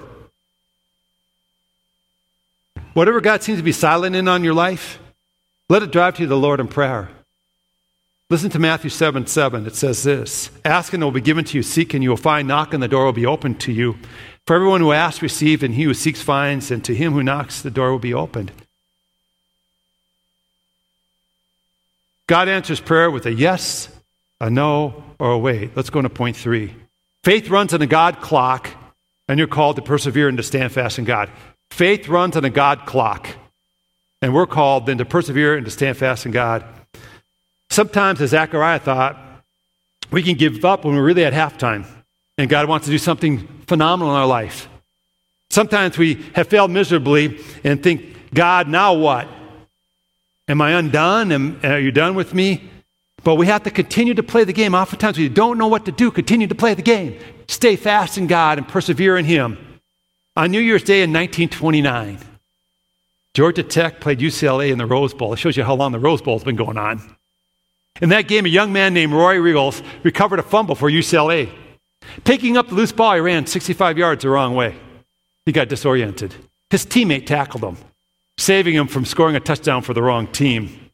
whatever 2.93 3.21
God 3.21 3.43
seems 3.43 3.59
to 3.59 3.63
be 3.63 3.71
silent 3.71 4.15
in 4.15 4.27
on 4.27 4.43
your 4.43 4.53
life, 4.53 4.99
let 5.69 5.83
it 5.83 5.91
drive 5.91 6.15
to 6.15 6.23
you 6.23 6.27
the 6.27 6.37
Lord 6.37 6.59
in 6.59 6.67
prayer. 6.67 7.09
Listen 8.31 8.49
to 8.51 8.59
Matthew 8.59 8.89
7 8.89 9.27
7. 9.27 9.67
It 9.67 9.75
says 9.75 10.03
this 10.03 10.51
Ask 10.63 10.93
and 10.93 11.03
it 11.03 11.05
will 11.05 11.11
be 11.11 11.19
given 11.19 11.43
to 11.43 11.57
you, 11.57 11.61
seek 11.61 11.93
and 11.93 12.01
you 12.01 12.11
will 12.11 12.15
find, 12.15 12.47
knock 12.47 12.73
and 12.73 12.81
the 12.81 12.87
door 12.87 13.03
will 13.03 13.11
be 13.11 13.25
opened 13.25 13.59
to 13.59 13.73
you. 13.73 13.97
For 14.47 14.55
everyone 14.55 14.79
who 14.79 14.93
asks, 14.93 15.21
receives, 15.21 15.63
and 15.63 15.73
he 15.73 15.83
who 15.83 15.93
seeks 15.93 16.21
finds, 16.21 16.71
and 16.71 16.81
to 16.85 16.95
him 16.95 17.11
who 17.11 17.23
knocks, 17.23 17.61
the 17.61 17.69
door 17.69 17.91
will 17.91 17.99
be 17.99 18.13
opened. 18.13 18.53
God 22.27 22.47
answers 22.47 22.79
prayer 22.79 23.11
with 23.11 23.25
a 23.25 23.33
yes, 23.33 23.89
a 24.39 24.49
no, 24.49 25.03
or 25.19 25.31
a 25.31 25.37
wait. 25.37 25.75
Let's 25.75 25.89
go 25.89 26.01
to 26.01 26.09
point 26.09 26.37
three. 26.37 26.73
Faith 27.25 27.49
runs 27.49 27.73
on 27.73 27.81
a 27.81 27.85
God 27.85 28.21
clock, 28.21 28.69
and 29.27 29.39
you're 29.39 29.47
called 29.49 29.75
to 29.75 29.81
persevere 29.81 30.29
and 30.29 30.37
to 30.37 30.43
stand 30.43 30.71
fast 30.71 30.97
in 30.97 31.03
God. 31.03 31.29
Faith 31.69 32.07
runs 32.07 32.37
on 32.37 32.45
a 32.45 32.49
God 32.49 32.85
clock, 32.85 33.27
and 34.21 34.33
we're 34.33 34.47
called 34.47 34.85
then 34.85 34.99
to 34.99 35.05
persevere 35.05 35.57
and 35.57 35.65
to 35.65 35.71
stand 35.71 35.97
fast 35.97 36.25
in 36.25 36.31
God. 36.31 36.63
Sometimes, 37.71 38.19
as 38.19 38.31
Zechariah 38.31 38.79
thought, 38.79 39.17
we 40.11 40.21
can 40.21 40.35
give 40.35 40.65
up 40.65 40.83
when 40.83 40.93
we're 40.93 41.05
really 41.05 41.23
at 41.23 41.31
halftime, 41.31 41.85
and 42.37 42.49
God 42.49 42.67
wants 42.67 42.85
to 42.85 42.91
do 42.91 42.97
something 42.97 43.47
phenomenal 43.65 44.13
in 44.13 44.19
our 44.19 44.27
life. 44.27 44.67
Sometimes 45.49 45.97
we 45.97 46.15
have 46.35 46.49
failed 46.49 46.69
miserably 46.69 47.39
and 47.63 47.81
think, 47.81 48.33
God, 48.33 48.67
now 48.67 48.93
what? 48.93 49.29
Am 50.49 50.61
I 50.61 50.71
undone? 50.71 51.31
Am, 51.31 51.61
are 51.63 51.79
you 51.79 51.93
done 51.93 52.13
with 52.13 52.33
me? 52.33 52.69
But 53.23 53.35
we 53.35 53.47
have 53.47 53.63
to 53.63 53.71
continue 53.71 54.15
to 54.15 54.23
play 54.23 54.43
the 54.43 54.51
game. 54.51 54.75
Oftentimes 54.75 55.17
we 55.17 55.29
don't 55.29 55.57
know 55.57 55.67
what 55.67 55.85
to 55.85 55.93
do. 55.93 56.11
Continue 56.11 56.47
to 56.47 56.55
play 56.55 56.73
the 56.73 56.81
game. 56.81 57.17
Stay 57.47 57.77
fast 57.77 58.17
in 58.17 58.27
God 58.27 58.57
and 58.57 58.67
persevere 58.67 59.17
in 59.17 59.23
Him. 59.23 59.57
On 60.35 60.51
New 60.51 60.59
Year's 60.59 60.83
Day 60.83 61.03
in 61.03 61.13
1929, 61.13 62.17
Georgia 63.33 63.63
Tech 63.63 64.01
played 64.01 64.19
UCLA 64.19 64.73
in 64.73 64.77
the 64.77 64.85
Rose 64.85 65.13
Bowl. 65.13 65.31
It 65.31 65.39
shows 65.39 65.55
you 65.55 65.63
how 65.63 65.75
long 65.75 65.93
the 65.93 65.99
Rose 65.99 66.21
Bowl's 66.21 66.43
been 66.43 66.57
going 66.57 66.77
on. 66.77 67.15
In 67.99 68.09
that 68.09 68.27
game, 68.27 68.45
a 68.45 68.49
young 68.49 68.71
man 68.71 68.93
named 68.93 69.13
Roy 69.13 69.35
Riegels 69.35 69.83
recovered 70.03 70.39
a 70.39 70.43
fumble 70.43 70.75
for 70.75 70.89
UCLA. 70.89 71.51
Picking 72.23 72.57
up 72.57 72.69
the 72.69 72.75
loose 72.75 72.91
ball, 72.91 73.15
he 73.15 73.19
ran 73.19 73.45
65 73.45 73.97
yards 73.97 74.23
the 74.23 74.29
wrong 74.29 74.55
way. 74.55 74.75
He 75.45 75.51
got 75.51 75.69
disoriented. 75.69 76.33
His 76.69 76.85
teammate 76.85 77.25
tackled 77.25 77.63
him, 77.63 77.77
saving 78.37 78.75
him 78.75 78.87
from 78.87 79.05
scoring 79.05 79.35
a 79.35 79.39
touchdown 79.39 79.81
for 79.81 79.93
the 79.93 80.01
wrong 80.01 80.27
team. 80.27 80.89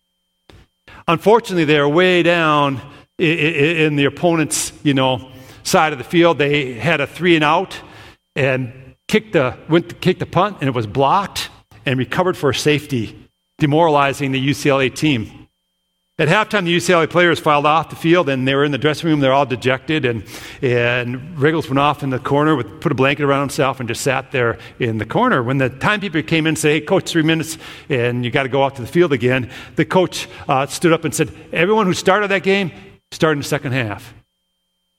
Unfortunately, 1.07 1.65
they 1.65 1.79
were 1.79 1.87
way 1.87 2.23
down 2.23 2.81
in 3.17 3.95
the 3.95 4.05
opponent's, 4.05 4.73
you 4.83 4.93
know, 4.93 5.31
side 5.63 5.91
of 5.91 5.97
the 5.97 6.03
field. 6.03 6.37
They 6.37 6.73
had 6.73 7.01
a 7.01 7.07
three 7.07 7.35
and 7.35 7.43
out 7.43 7.79
and 8.35 8.95
kicked 9.07 9.33
the, 9.33 9.57
went 9.69 9.89
to 9.89 9.95
kick 9.95 10.19
the 10.19 10.25
punt, 10.25 10.57
and 10.59 10.67
it 10.67 10.73
was 10.73 10.87
blocked 10.87 11.49
and 11.85 11.97
recovered 11.97 12.35
for 12.35 12.51
safety, 12.53 13.29
demoralizing 13.59 14.31
the 14.33 14.49
UCLA 14.49 14.93
team. 14.93 15.46
At 16.19 16.29
halftime, 16.29 16.65
the 16.65 16.75
UCLA 16.75 17.07
players 17.07 17.39
filed 17.39 17.67
off 17.67 17.91
the 17.91 17.95
field 17.95 18.27
and 18.27 18.47
they 18.47 18.55
were 18.55 18.63
in 18.63 18.71
the 18.71 18.79
dressing 18.79 19.07
room. 19.07 19.19
They're 19.19 19.33
all 19.33 19.45
dejected. 19.45 20.03
And, 20.03 20.23
and 20.63 21.37
Riegels 21.37 21.67
went 21.67 21.77
off 21.77 22.01
in 22.01 22.09
the 22.09 22.17
corner, 22.17 22.55
with, 22.55 22.81
put 22.81 22.91
a 22.91 22.95
blanket 22.95 23.23
around 23.23 23.41
himself, 23.41 23.79
and 23.79 23.87
just 23.87 24.01
sat 24.01 24.31
there 24.31 24.57
in 24.79 24.97
the 24.97 25.05
corner. 25.05 25.43
When 25.43 25.59
the 25.59 25.69
timekeeper 25.69 26.23
came 26.23 26.47
in 26.47 26.49
and 26.49 26.57
said, 26.57 26.69
Hey, 26.69 26.81
coach, 26.81 27.07
three 27.07 27.21
minutes, 27.21 27.59
and 27.87 28.25
you 28.25 28.31
got 28.31 28.43
to 28.43 28.49
go 28.49 28.63
out 28.63 28.75
to 28.77 28.81
the 28.81 28.87
field 28.87 29.13
again, 29.13 29.51
the 29.75 29.85
coach 29.85 30.27
uh, 30.47 30.65
stood 30.65 30.91
up 30.91 31.05
and 31.05 31.13
said, 31.13 31.31
Everyone 31.53 31.85
who 31.85 31.93
started 31.93 32.31
that 32.31 32.41
game 32.41 32.71
started 33.11 33.33
in 33.33 33.39
the 33.41 33.47
second 33.47 33.73
half. 33.73 34.15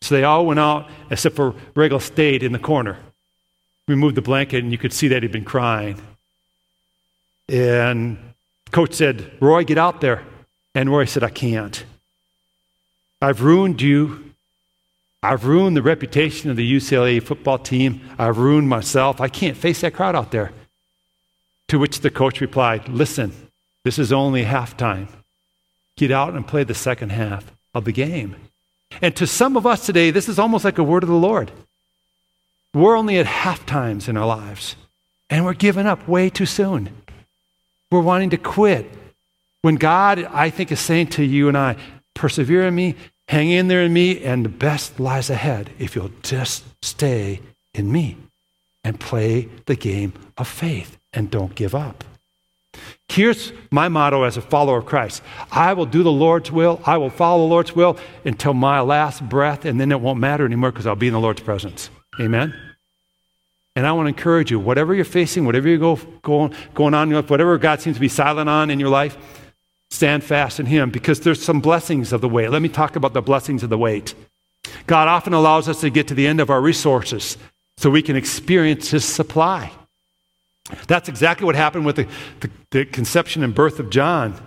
So 0.02 0.14
they 0.14 0.22
all 0.22 0.46
went 0.46 0.60
out, 0.60 0.88
except 1.10 1.34
for 1.34 1.52
Riegels 1.74 2.02
stayed 2.02 2.44
in 2.44 2.52
the 2.52 2.60
corner. 2.60 2.96
Removed 3.88 4.14
the 4.14 4.22
blanket, 4.22 4.62
and 4.62 4.70
you 4.70 4.78
could 4.78 4.92
see 4.92 5.08
that 5.08 5.24
he'd 5.24 5.32
been 5.32 5.44
crying. 5.44 6.00
And 7.48 8.18
coach 8.70 8.94
said, 8.94 9.32
Roy, 9.40 9.64
get 9.64 9.78
out 9.78 10.00
there. 10.00 10.22
And 10.78 10.92
Roy 10.92 11.06
said, 11.06 11.24
I 11.24 11.30
can't. 11.30 11.84
I've 13.20 13.42
ruined 13.42 13.82
you. 13.82 14.32
I've 15.24 15.44
ruined 15.44 15.76
the 15.76 15.82
reputation 15.82 16.50
of 16.50 16.56
the 16.56 16.72
UCLA 16.72 17.20
football 17.20 17.58
team. 17.58 18.00
I've 18.16 18.38
ruined 18.38 18.68
myself. 18.68 19.20
I 19.20 19.26
can't 19.26 19.56
face 19.56 19.80
that 19.80 19.94
crowd 19.94 20.14
out 20.14 20.30
there. 20.30 20.52
To 21.66 21.80
which 21.80 21.98
the 21.98 22.12
coach 22.12 22.40
replied, 22.40 22.88
Listen, 22.88 23.32
this 23.82 23.98
is 23.98 24.12
only 24.12 24.44
halftime. 24.44 25.08
Get 25.96 26.12
out 26.12 26.34
and 26.34 26.46
play 26.46 26.62
the 26.62 26.74
second 26.74 27.10
half 27.10 27.50
of 27.74 27.84
the 27.84 27.90
game. 27.90 28.36
And 29.02 29.16
to 29.16 29.26
some 29.26 29.56
of 29.56 29.66
us 29.66 29.84
today, 29.84 30.12
this 30.12 30.28
is 30.28 30.38
almost 30.38 30.64
like 30.64 30.78
a 30.78 30.84
word 30.84 31.02
of 31.02 31.08
the 31.08 31.16
Lord. 31.16 31.50
We're 32.72 32.96
only 32.96 33.18
at 33.18 33.26
half 33.26 33.66
times 33.66 34.08
in 34.08 34.16
our 34.16 34.28
lives, 34.28 34.76
and 35.28 35.44
we're 35.44 35.54
giving 35.54 35.88
up 35.88 36.06
way 36.06 36.30
too 36.30 36.46
soon. 36.46 36.90
We're 37.90 38.00
wanting 38.00 38.30
to 38.30 38.36
quit. 38.36 38.97
When 39.62 39.74
God, 39.74 40.24
I 40.30 40.50
think, 40.50 40.70
is 40.70 40.80
saying 40.80 41.08
to 41.08 41.24
you 41.24 41.48
and 41.48 41.58
I, 41.58 41.76
persevere 42.14 42.66
in 42.66 42.74
me, 42.74 42.94
hang 43.28 43.50
in 43.50 43.68
there 43.68 43.82
in 43.82 43.92
me, 43.92 44.22
and 44.22 44.44
the 44.44 44.50
best 44.50 45.00
lies 45.00 45.30
ahead 45.30 45.70
if 45.78 45.94
you'll 45.94 46.12
just 46.22 46.64
stay 46.82 47.40
in 47.74 47.90
me 47.90 48.16
and 48.84 48.98
play 48.98 49.48
the 49.66 49.76
game 49.76 50.12
of 50.36 50.48
faith 50.48 50.98
and 51.12 51.30
don't 51.30 51.54
give 51.54 51.74
up. 51.74 52.04
Here's 53.08 53.52
my 53.70 53.88
motto 53.88 54.22
as 54.22 54.36
a 54.36 54.42
follower 54.42 54.78
of 54.78 54.86
Christ 54.86 55.22
I 55.50 55.72
will 55.72 55.86
do 55.86 56.02
the 56.02 56.12
Lord's 56.12 56.52
will, 56.52 56.80
I 56.84 56.96
will 56.98 57.10
follow 57.10 57.44
the 57.44 57.50
Lord's 57.50 57.74
will 57.74 57.98
until 58.24 58.54
my 58.54 58.80
last 58.80 59.26
breath, 59.28 59.64
and 59.64 59.80
then 59.80 59.90
it 59.90 60.00
won't 60.00 60.20
matter 60.20 60.44
anymore 60.44 60.70
because 60.70 60.86
I'll 60.86 60.96
be 60.96 61.08
in 61.08 61.14
the 61.14 61.20
Lord's 61.20 61.40
presence. 61.40 61.90
Amen? 62.20 62.54
And 63.76 63.86
I 63.86 63.92
want 63.92 64.06
to 64.06 64.08
encourage 64.08 64.50
you, 64.50 64.58
whatever 64.58 64.92
you're 64.94 65.04
facing, 65.04 65.44
whatever 65.44 65.68
you 65.68 65.78
go 65.78 65.96
going, 66.22 66.52
going 66.74 66.94
on 66.94 67.12
whatever 67.26 67.56
God 67.58 67.80
seems 67.80 67.96
to 67.96 68.00
be 68.00 68.08
silent 68.08 68.48
on 68.48 68.70
in 68.70 68.80
your 68.80 68.88
life, 68.88 69.16
Stand 69.98 70.22
fast 70.22 70.60
in 70.60 70.66
Him 70.66 70.90
because 70.90 71.18
there's 71.22 71.42
some 71.42 71.58
blessings 71.58 72.12
of 72.12 72.20
the 72.20 72.28
wait. 72.28 72.50
Let 72.50 72.62
me 72.62 72.68
talk 72.68 72.94
about 72.94 73.14
the 73.14 73.20
blessings 73.20 73.64
of 73.64 73.68
the 73.68 73.76
wait. 73.76 74.14
God 74.86 75.08
often 75.08 75.32
allows 75.32 75.68
us 75.68 75.80
to 75.80 75.90
get 75.90 76.06
to 76.06 76.14
the 76.14 76.24
end 76.24 76.38
of 76.38 76.50
our 76.50 76.60
resources 76.60 77.36
so 77.78 77.90
we 77.90 78.00
can 78.00 78.14
experience 78.14 78.92
His 78.92 79.04
supply. 79.04 79.72
That's 80.86 81.08
exactly 81.08 81.46
what 81.46 81.56
happened 81.56 81.84
with 81.84 81.96
the, 81.96 82.06
the, 82.38 82.50
the 82.70 82.84
conception 82.84 83.42
and 83.42 83.52
birth 83.52 83.80
of 83.80 83.90
John. 83.90 84.40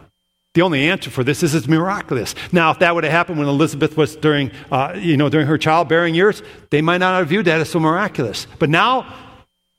The 0.53 0.61
only 0.61 0.89
answer 0.89 1.09
for 1.09 1.21
this 1.21 1.43
is 1.43 1.53
it's 1.53 1.67
miraculous. 1.67 2.33
Now, 2.53 2.71
if 2.71 2.79
that 2.79 2.95
would 2.95 3.03
have 3.03 3.11
happened 3.11 3.37
when 3.37 3.49
Elizabeth 3.49 3.97
was 3.97 4.15
during, 4.15 4.51
uh, 4.71 4.93
you 4.97 5.17
know, 5.17 5.27
during 5.27 5.47
her 5.47 5.57
childbearing 5.57 6.15
years, 6.15 6.41
they 6.69 6.81
might 6.81 6.99
not 6.99 7.19
have 7.19 7.27
viewed 7.27 7.47
that 7.47 7.59
as 7.59 7.69
so 7.69 7.81
miraculous. 7.81 8.47
But 8.57 8.69
now 8.69 9.05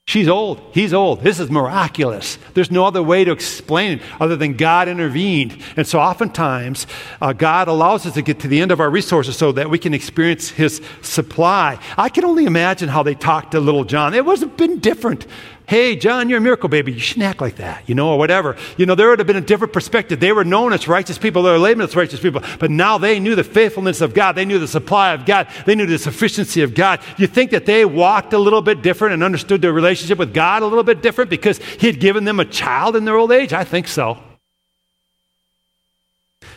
She's 0.04 0.28
old. 0.28 0.60
He's 0.72 0.92
old. 0.92 1.22
This 1.22 1.38
is 1.38 1.48
miraculous. 1.48 2.36
There's 2.54 2.72
no 2.72 2.84
other 2.84 3.02
way 3.02 3.24
to 3.24 3.30
explain 3.30 3.98
it 3.98 4.02
other 4.18 4.34
than 4.34 4.56
God 4.56 4.88
intervened. 4.88 5.62
And 5.76 5.86
so, 5.86 6.00
oftentimes, 6.00 6.88
uh, 7.20 7.32
God 7.32 7.68
allows 7.68 8.04
us 8.04 8.14
to 8.14 8.22
get 8.22 8.40
to 8.40 8.48
the 8.48 8.60
end 8.60 8.72
of 8.72 8.80
our 8.80 8.90
resources 8.90 9.36
so 9.36 9.52
that 9.52 9.70
we 9.70 9.78
can 9.78 9.94
experience 9.94 10.48
His 10.50 10.82
supply. 11.02 11.78
I 11.96 12.08
can 12.08 12.24
only 12.24 12.46
imagine 12.46 12.88
how 12.88 13.04
they 13.04 13.14
talked 13.14 13.52
to 13.52 13.60
little 13.60 13.84
John. 13.84 14.12
It 14.12 14.24
would 14.24 14.40
have 14.40 14.56
been 14.56 14.80
different 14.80 15.26
hey, 15.66 15.96
John, 15.96 16.28
you're 16.28 16.38
a 16.38 16.40
miracle 16.42 16.68
baby. 16.68 16.92
You 16.92 16.98
shouldn't 16.98 17.26
act 17.26 17.40
like 17.40 17.56
that, 17.56 17.88
you 17.88 17.94
know, 17.94 18.10
or 18.10 18.18
whatever. 18.18 18.56
You 18.76 18.86
know, 18.86 18.94
there 18.94 19.08
would 19.08 19.18
have 19.18 19.26
been 19.26 19.36
a 19.36 19.40
different 19.40 19.72
perspective. 19.72 20.20
They 20.20 20.32
were 20.32 20.44
known 20.44 20.72
as 20.72 20.88
righteous 20.88 21.18
people. 21.18 21.42
They 21.42 21.50
were 21.50 21.58
labeled 21.58 21.88
as 21.88 21.96
righteous 21.96 22.20
people. 22.20 22.42
But 22.58 22.70
now 22.70 22.98
they 22.98 23.20
knew 23.20 23.34
the 23.34 23.44
faithfulness 23.44 24.00
of 24.00 24.14
God. 24.14 24.32
They 24.32 24.44
knew 24.44 24.58
the 24.58 24.68
supply 24.68 25.12
of 25.12 25.24
God. 25.24 25.48
They 25.66 25.74
knew 25.74 25.86
the 25.86 25.98
sufficiency 25.98 26.62
of 26.62 26.74
God. 26.74 27.00
You 27.16 27.26
think 27.26 27.50
that 27.52 27.66
they 27.66 27.84
walked 27.84 28.32
a 28.32 28.38
little 28.38 28.62
bit 28.62 28.82
different 28.82 29.14
and 29.14 29.22
understood 29.22 29.62
their 29.62 29.72
relationship 29.72 30.18
with 30.18 30.34
God 30.34 30.62
a 30.62 30.66
little 30.66 30.84
bit 30.84 31.02
different 31.02 31.30
because 31.30 31.58
He 31.58 31.86
had 31.86 32.00
given 32.00 32.24
them 32.24 32.40
a 32.40 32.44
child 32.44 32.96
in 32.96 33.04
their 33.04 33.16
old 33.16 33.32
age? 33.32 33.52
I 33.52 33.64
think 33.64 33.88
so. 33.88 34.18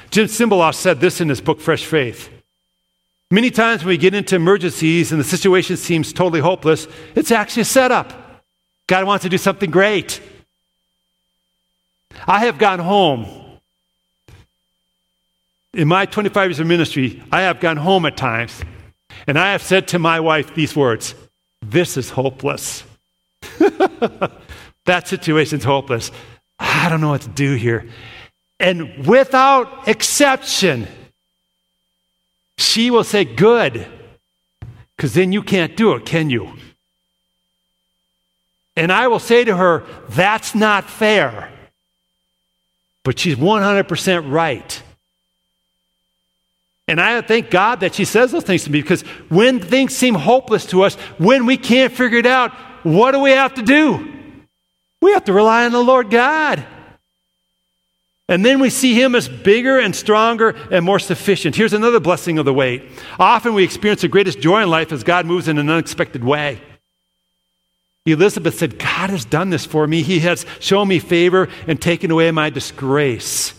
Jim 0.10 0.28
Cymbala 0.28 0.74
said 0.74 1.02
this 1.02 1.20
in 1.20 1.28
his 1.28 1.42
book, 1.42 1.60
Fresh 1.60 1.86
Faith. 1.86 2.30
Many 3.32 3.52
times 3.52 3.84
when 3.84 3.90
we 3.90 3.98
get 3.98 4.14
into 4.14 4.36
emergencies 4.36 5.12
and 5.12 5.20
the 5.20 5.26
situation 5.26 5.76
seems 5.76 6.14
totally 6.14 6.40
hopeless, 6.40 6.88
it's 7.16 7.32
actually 7.32 7.64
a 7.64 7.66
setup. 7.66 8.25
God 8.88 9.06
wants 9.06 9.24
to 9.24 9.30
do 9.30 9.38
something 9.38 9.72
great. 9.72 10.22
I 12.28 12.46
have 12.46 12.58
gone 12.58 12.80
home. 12.80 13.28
In 15.74 15.88
my 15.88 16.06
25 16.06 16.50
years 16.50 16.60
of 16.60 16.68
ministry, 16.68 17.22
I 17.32 17.42
have 17.42 17.60
gone 17.60 17.78
home 17.78 18.06
at 18.06 18.16
times, 18.16 18.62
and 19.28 19.38
I 19.38 19.52
have 19.52 19.62
said 19.62 19.90
to 19.90 20.00
my 20.00 20.20
wife 20.20 20.56
these 20.56 20.76
words 20.76 21.16
This 21.62 21.98
is 21.98 22.10
hopeless. 22.12 22.84
that 24.86 25.08
situation's 25.08 25.64
hopeless. 25.64 26.12
I 26.60 26.88
don't 26.90 27.02
know 27.02 27.10
what 27.10 27.22
to 27.22 27.30
do 27.30 27.56
here. 27.56 27.90
And 28.60 29.06
without 29.06 29.88
exception, 29.88 30.88
she 32.58 32.90
will 32.90 33.04
say, 33.04 33.26
Good, 33.26 33.86
because 34.96 35.14
then 35.14 35.32
you 35.32 35.44
can't 35.44 35.76
do 35.76 35.94
it, 35.94 36.06
can 36.06 36.30
you? 36.30 36.54
And 38.76 38.92
I 38.92 39.08
will 39.08 39.20
say 39.20 39.44
to 39.44 39.56
her, 39.56 39.84
that's 40.10 40.54
not 40.54 40.90
fair. 40.90 41.52
But 43.04 43.20
she's 43.20 43.36
100% 43.36 44.32
right. 44.32 44.84
And 46.88 47.02
I 47.02 47.22
thank 47.22 47.50
God 47.50 47.80
that 47.80 47.96
she 47.96 48.06
says 48.06 48.32
those 48.32 48.44
things 48.44 48.64
to 48.66 48.72
me 48.72 48.82
because 48.82 49.02
when 49.30 49.60
things 49.60 49.96
seem 49.96 50.14
hopeless 50.14 50.66
to 50.68 50.84
us, 50.84 50.96
when 51.18 51.46
we 51.46 51.58
can't 51.58 51.92
figure 51.92 52.20
it 52.20 52.26
out, 52.26 52.52
what 52.84 53.12
do 53.12 53.20
we 53.20 53.32
have 53.32 53.56
to 53.56 53.64
do? 53.64 54.12
We 55.02 55.12
have 55.12 55.26
to 55.26 55.34
rely 55.34 55.66
on 55.66 55.72
the 55.72 55.84
Lord 55.84 56.10
God. 56.10 56.64
And 58.28 58.44
then 58.44 58.60
we 58.60 58.72
see 58.72 59.00
him 59.00 59.14
as 59.14 59.30
bigger 59.30 59.80
and 59.80 59.96
stronger 59.96 60.50
and 60.72 60.84
more 60.84 61.00
sufficient. 61.00 61.56
Here's 61.56 61.74
another 61.74 62.00
blessing 62.00 62.40
of 62.40 62.46
the 62.46 62.54
wait. 62.54 62.84
Often 63.20 63.54
we 63.54 63.64
experience 63.64 64.02
the 64.02 64.08
greatest 64.08 64.40
joy 64.40 64.64
in 64.64 64.70
life 64.70 64.92
as 64.92 65.04
God 65.04 65.28
moves 65.28 65.48
in 65.48 65.60
an 65.60 65.70
unexpected 65.70 66.24
way. 66.24 66.60
Elizabeth 68.06 68.58
said, 68.58 68.78
God 68.78 69.10
has 69.10 69.26
done 69.26 69.50
this 69.50 69.66
for 69.66 69.88
me. 69.88 70.04
He 70.04 70.20
has 70.20 70.46
shown 70.60 70.88
me 70.88 71.00
favor 71.00 71.50
and 71.68 71.82
taken 71.82 72.12
away 72.12 72.30
my 72.32 72.50
disgrace. 72.50 73.54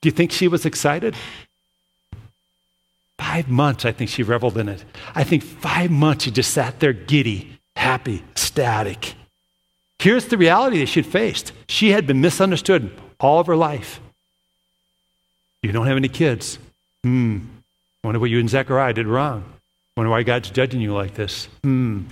Do 0.00 0.08
you 0.08 0.12
think 0.12 0.30
she 0.30 0.48
was 0.48 0.64
excited? 0.64 1.16
Five 3.18 3.48
months, 3.48 3.84
I 3.84 3.92
think 3.92 4.10
she 4.10 4.22
reveled 4.22 4.58
in 4.58 4.68
it. 4.68 4.84
I 5.14 5.24
think 5.24 5.42
five 5.42 5.90
months 5.90 6.24
she 6.24 6.30
just 6.30 6.52
sat 6.52 6.80
there 6.80 6.92
giddy, 6.92 7.58
happy, 7.76 8.22
ecstatic. 8.30 9.14
Here's 9.98 10.26
the 10.26 10.36
reality 10.36 10.78
that 10.80 10.86
she 10.86 11.02
had 11.02 11.10
faced 11.10 11.52
she 11.68 11.90
had 11.90 12.06
been 12.06 12.20
misunderstood 12.20 12.90
all 13.20 13.38
of 13.38 13.46
her 13.46 13.56
life. 13.56 14.00
You 15.62 15.70
don't 15.70 15.86
have 15.86 15.96
any 15.96 16.08
kids. 16.08 16.58
Hmm. 17.04 17.38
Wonder 18.02 18.18
what 18.18 18.30
you 18.30 18.40
and 18.40 18.50
Zechariah 18.50 18.92
did 18.92 19.06
wrong. 19.06 19.44
Wonder 19.96 20.10
why 20.10 20.24
God's 20.24 20.50
judging 20.50 20.80
you 20.80 20.92
like 20.92 21.14
this. 21.14 21.46
Hmm. 21.62 22.02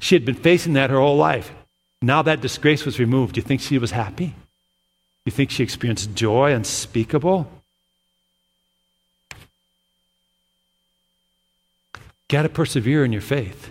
She 0.00 0.16
had 0.16 0.24
been 0.24 0.34
facing 0.34 0.72
that 0.72 0.90
her 0.90 0.98
whole 0.98 1.16
life. 1.16 1.52
Now 2.02 2.22
that 2.22 2.40
disgrace 2.40 2.84
was 2.84 2.98
removed. 2.98 3.34
Do 3.34 3.40
you 3.40 3.46
think 3.46 3.60
she 3.60 3.78
was 3.78 3.92
happy? 3.92 4.26
Do 4.26 4.34
you 5.26 5.32
think 5.32 5.50
she 5.50 5.62
experienced 5.62 6.14
joy 6.14 6.52
unspeakable? 6.52 7.48
got 12.30 12.42
to 12.42 12.48
persevere 12.48 13.04
in 13.04 13.12
your 13.12 13.20
faith. 13.20 13.70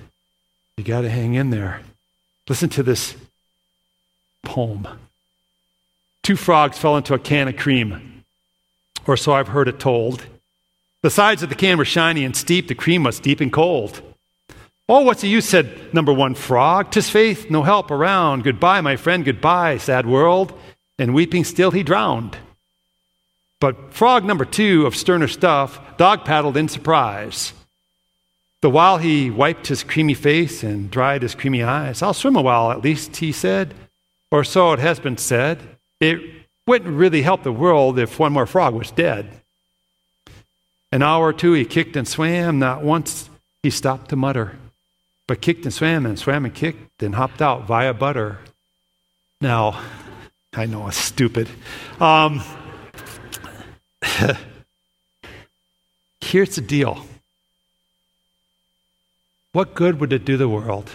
You 0.77 0.83
got 0.83 1.01
to 1.01 1.09
hang 1.09 1.33
in 1.33 1.49
there. 1.49 1.81
Listen 2.47 2.69
to 2.69 2.83
this 2.83 3.15
poem. 4.43 4.87
Two 6.23 6.35
frogs 6.35 6.77
fell 6.77 6.97
into 6.97 7.13
a 7.13 7.19
can 7.19 7.47
of 7.47 7.55
cream, 7.55 8.23
or 9.07 9.15
so 9.15 9.31
I've 9.31 9.47
heard 9.47 9.69
it 9.69 9.79
told. 9.79 10.25
The 11.01 11.09
sides 11.09 11.41
of 11.41 11.49
the 11.49 11.55
can 11.55 11.77
were 11.77 11.85
shiny 11.85 12.25
and 12.25 12.35
steep, 12.35 12.67
the 12.67 12.75
cream 12.75 13.03
was 13.03 13.19
deep 13.19 13.39
and 13.39 13.51
cold. 13.51 14.01
Oh, 14.91 15.01
what's 15.01 15.21
the 15.21 15.27
use, 15.27 15.47
said 15.47 15.93
number 15.93 16.11
one 16.11 16.33
frog. 16.33 16.89
Tis 16.89 17.11
faith, 17.11 17.51
no 17.51 17.61
help 17.61 17.91
around. 17.91 18.43
Goodbye, 18.43 18.81
my 18.81 18.95
friend, 18.95 19.23
goodbye, 19.23 19.77
sad 19.77 20.07
world. 20.07 20.51
And 20.97 21.13
weeping 21.13 21.43
still 21.43 21.69
he 21.69 21.83
drowned. 21.83 22.35
But 23.59 23.93
frog 23.93 24.25
number 24.25 24.45
two, 24.45 24.87
of 24.87 24.95
sterner 24.95 25.27
stuff, 25.27 25.79
dog 25.97 26.25
paddled 26.25 26.57
in 26.57 26.67
surprise. 26.69 27.53
The 28.63 28.71
while 28.71 28.97
he 28.97 29.29
wiped 29.29 29.67
his 29.67 29.83
creamy 29.83 30.15
face 30.15 30.63
and 30.63 30.89
dried 30.89 31.21
his 31.21 31.35
creamy 31.35 31.61
eyes, 31.61 32.01
I'll 32.01 32.15
swim 32.15 32.35
a 32.35 32.41
while 32.41 32.71
at 32.71 32.81
least, 32.81 33.17
he 33.17 33.31
said, 33.31 33.75
or 34.31 34.43
so 34.43 34.73
it 34.73 34.79
has 34.79 34.99
been 34.99 35.17
said. 35.17 35.59
It 35.99 36.19
wouldn't 36.65 36.97
really 36.97 37.21
help 37.21 37.43
the 37.43 37.51
world 37.51 37.99
if 37.99 38.17
one 38.17 38.33
more 38.33 38.47
frog 38.47 38.73
was 38.73 38.89
dead. 38.89 39.29
An 40.91 41.03
hour 41.03 41.27
or 41.27 41.33
two 41.33 41.53
he 41.53 41.63
kicked 41.63 41.95
and 41.95 42.07
swam, 42.07 42.57
not 42.57 42.81
once 42.81 43.29
he 43.61 43.69
stopped 43.69 44.09
to 44.09 44.15
mutter 44.15 44.57
but 45.29 45.41
kicked 45.41 45.63
and 45.63 45.71
swam 45.71 46.07
and 46.07 46.17
swam 46.17 46.43
and 46.43 46.55
kicked 46.55 47.03
and 47.03 47.13
hopped 47.13 47.39
out 47.39 47.67
via 47.67 47.93
butter. 47.93 48.39
Now, 49.39 49.79
I 50.53 50.65
know 50.65 50.87
it's 50.87 50.97
stupid. 50.97 51.47
Um, 51.99 52.41
here's 56.19 56.55
the 56.55 56.61
deal 56.61 57.05
what 59.51 59.75
good 59.75 59.99
would 59.99 60.11
it 60.13 60.25
do 60.25 60.35
the 60.35 60.49
world? 60.49 60.89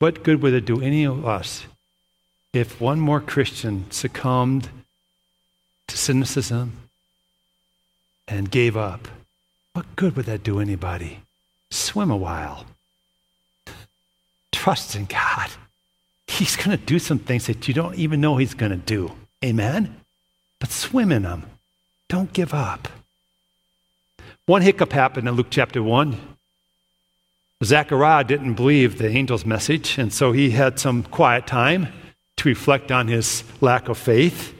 What 0.00 0.22
good 0.22 0.42
would 0.42 0.52
it 0.52 0.66
do 0.66 0.82
any 0.82 1.04
of 1.04 1.24
us 1.24 1.64
if 2.52 2.78
one 2.78 3.00
more 3.00 3.22
Christian 3.22 3.90
succumbed 3.90 4.68
to 5.86 5.96
cynicism 5.96 6.90
and 8.28 8.50
gave 8.50 8.76
up? 8.76 9.08
What 9.72 9.96
good 9.96 10.14
would 10.14 10.26
that 10.26 10.42
do 10.42 10.60
anybody? 10.60 11.20
Swim 11.70 12.10
a 12.10 12.16
while. 12.16 12.66
Trust 14.68 14.96
in 14.96 15.06
God. 15.06 15.48
He's 16.26 16.54
going 16.54 16.76
to 16.76 16.76
do 16.76 16.98
some 16.98 17.18
things 17.18 17.46
that 17.46 17.66
you 17.66 17.72
don't 17.72 17.94
even 17.94 18.20
know 18.20 18.36
He's 18.36 18.52
going 18.52 18.70
to 18.70 18.76
do. 18.76 19.12
Amen? 19.42 19.96
But 20.60 20.72
swim 20.72 21.10
in 21.10 21.22
them. 21.22 21.46
Don't 22.10 22.30
give 22.34 22.52
up. 22.52 22.86
One 24.44 24.60
hiccup 24.60 24.92
happened 24.92 25.26
in 25.26 25.36
Luke 25.36 25.46
chapter 25.48 25.82
1. 25.82 26.18
Zechariah 27.64 28.24
didn't 28.24 28.56
believe 28.56 28.98
the 28.98 29.08
angel's 29.08 29.46
message, 29.46 29.96
and 29.96 30.12
so 30.12 30.32
he 30.32 30.50
had 30.50 30.78
some 30.78 31.02
quiet 31.02 31.46
time 31.46 31.88
to 32.36 32.50
reflect 32.50 32.92
on 32.92 33.08
his 33.08 33.44
lack 33.62 33.88
of 33.88 33.96
faith. 33.96 34.52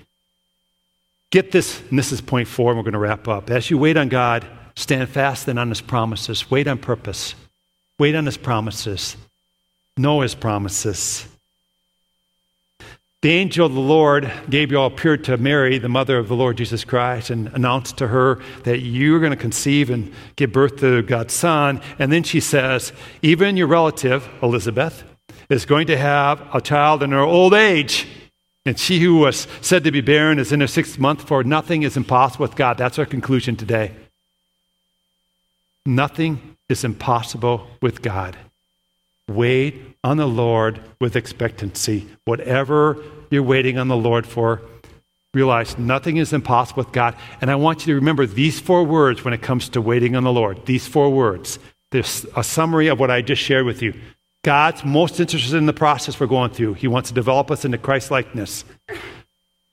Get 1.30 1.52
this, 1.52 1.82
and 1.90 1.98
this 1.98 2.12
is 2.12 2.22
point 2.22 2.48
four, 2.48 2.70
and 2.70 2.78
we're 2.78 2.84
going 2.84 2.94
to 2.94 2.98
wrap 2.98 3.28
up. 3.28 3.50
As 3.50 3.68
you 3.68 3.76
wait 3.76 3.98
on 3.98 4.08
God, 4.08 4.46
stand 4.74 5.10
fast 5.10 5.44
then 5.44 5.58
on 5.58 5.68
his 5.68 5.82
promises. 5.82 6.50
Wait 6.50 6.66
on 6.66 6.78
purpose. 6.78 7.34
Wait 7.98 8.14
on 8.14 8.24
his 8.24 8.38
promises 8.38 9.14
know 9.98 10.20
his 10.20 10.34
promises. 10.34 11.26
The 13.20 13.32
angel 13.32 13.66
of 13.66 13.74
the 13.74 13.80
Lord, 13.80 14.30
Gabriel, 14.48 14.86
appeared 14.86 15.24
to 15.24 15.36
Mary, 15.36 15.78
the 15.78 15.88
mother 15.88 16.18
of 16.18 16.28
the 16.28 16.36
Lord 16.36 16.56
Jesus 16.56 16.84
Christ, 16.84 17.30
and 17.30 17.48
announced 17.48 17.98
to 17.98 18.06
her 18.06 18.40
that 18.62 18.78
you're 18.78 19.18
going 19.18 19.32
to 19.32 19.36
conceive 19.36 19.90
and 19.90 20.12
give 20.36 20.52
birth 20.52 20.76
to 20.76 21.02
God's 21.02 21.34
son. 21.34 21.80
And 21.98 22.12
then 22.12 22.22
she 22.22 22.38
says, 22.38 22.92
even 23.20 23.56
your 23.56 23.66
relative, 23.66 24.28
Elizabeth, 24.40 25.02
is 25.50 25.66
going 25.66 25.88
to 25.88 25.96
have 25.96 26.46
a 26.54 26.60
child 26.60 27.02
in 27.02 27.10
her 27.10 27.18
old 27.18 27.54
age. 27.54 28.06
And 28.64 28.78
she 28.78 29.00
who 29.00 29.16
was 29.16 29.48
said 29.62 29.82
to 29.82 29.90
be 29.90 30.00
barren 30.00 30.38
is 30.38 30.52
in 30.52 30.60
her 30.60 30.68
sixth 30.68 30.96
month, 30.98 31.26
for 31.26 31.42
nothing 31.42 31.82
is 31.82 31.96
impossible 31.96 32.44
with 32.44 32.54
God. 32.54 32.78
That's 32.78 33.00
our 33.00 33.06
conclusion 33.06 33.56
today. 33.56 33.96
Nothing 35.84 36.56
is 36.68 36.84
impossible 36.84 37.66
with 37.82 38.00
God. 38.00 38.36
Wait 39.28 39.96
on 40.02 40.16
the 40.16 40.26
Lord 40.26 40.80
with 41.00 41.16
expectancy. 41.16 42.08
Whatever 42.24 42.96
you're 43.30 43.42
waiting 43.42 43.78
on 43.78 43.88
the 43.88 43.96
Lord 43.96 44.26
for, 44.26 44.62
realize 45.34 45.78
nothing 45.78 46.16
is 46.16 46.32
impossible 46.32 46.84
with 46.84 46.92
God. 46.92 47.14
And 47.40 47.50
I 47.50 47.54
want 47.56 47.86
you 47.86 47.92
to 47.92 48.00
remember 48.00 48.26
these 48.26 48.58
four 48.58 48.84
words 48.84 49.24
when 49.24 49.34
it 49.34 49.42
comes 49.42 49.68
to 49.70 49.80
waiting 49.80 50.16
on 50.16 50.24
the 50.24 50.32
Lord. 50.32 50.64
These 50.66 50.88
four 50.88 51.10
words. 51.10 51.58
There's 51.90 52.26
a 52.36 52.42
summary 52.42 52.88
of 52.88 52.98
what 52.98 53.10
I 53.10 53.22
just 53.22 53.42
shared 53.42 53.66
with 53.66 53.82
you. 53.82 53.94
God's 54.44 54.84
most 54.84 55.20
interested 55.20 55.56
in 55.56 55.66
the 55.66 55.72
process 55.72 56.18
we're 56.18 56.26
going 56.26 56.50
through. 56.50 56.74
He 56.74 56.88
wants 56.88 57.10
to 57.10 57.14
develop 57.14 57.50
us 57.50 57.64
into 57.64 57.76
Christ 57.76 58.10
likeness. 58.10 58.64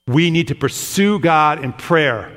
We 0.06 0.30
need 0.30 0.48
to 0.48 0.54
pursue 0.54 1.18
God 1.18 1.64
in 1.64 1.72
prayer. 1.72 2.36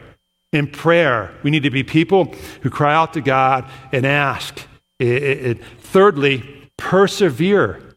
In 0.51 0.67
prayer, 0.67 1.34
we 1.43 1.51
need 1.51 1.63
to 1.63 1.69
be 1.69 1.84
people 1.84 2.34
who 2.62 2.69
cry 2.69 2.93
out 2.93 3.13
to 3.13 3.21
God 3.21 3.69
and 3.91 4.05
ask. 4.05 4.60
It, 4.99 5.08
it, 5.08 5.45
it, 5.45 5.63
thirdly, 5.79 6.59
Persevere. 6.79 7.95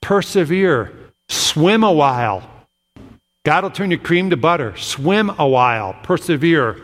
Persevere. 0.00 0.92
Swim 1.28 1.82
a 1.82 1.92
while. 1.92 2.48
God 3.44 3.64
will 3.64 3.70
turn 3.70 3.90
your 3.90 3.98
cream 3.98 4.30
to 4.30 4.36
butter. 4.36 4.76
Swim 4.76 5.30
a 5.38 5.48
while. 5.48 5.94
Persevere. 6.04 6.80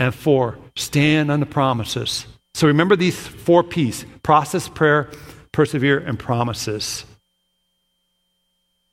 And 0.00 0.12
four, 0.12 0.58
stand 0.74 1.30
on 1.30 1.38
the 1.38 1.46
promises. 1.46 2.26
So 2.54 2.66
remember 2.66 2.96
these 2.96 3.16
four 3.16 3.62
P's 3.62 4.04
process, 4.22 4.68
prayer, 4.68 5.08
persevere, 5.52 5.98
and 5.98 6.18
promises. 6.18 7.04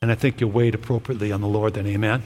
And 0.01 0.11
I 0.11 0.15
think 0.15 0.39
you'll 0.39 0.51
wait 0.51 0.75
appropriately 0.75 1.31
on 1.31 1.41
the 1.41 1.47
Lord 1.47 1.73
then. 1.73 1.87
Amen. 1.87 2.21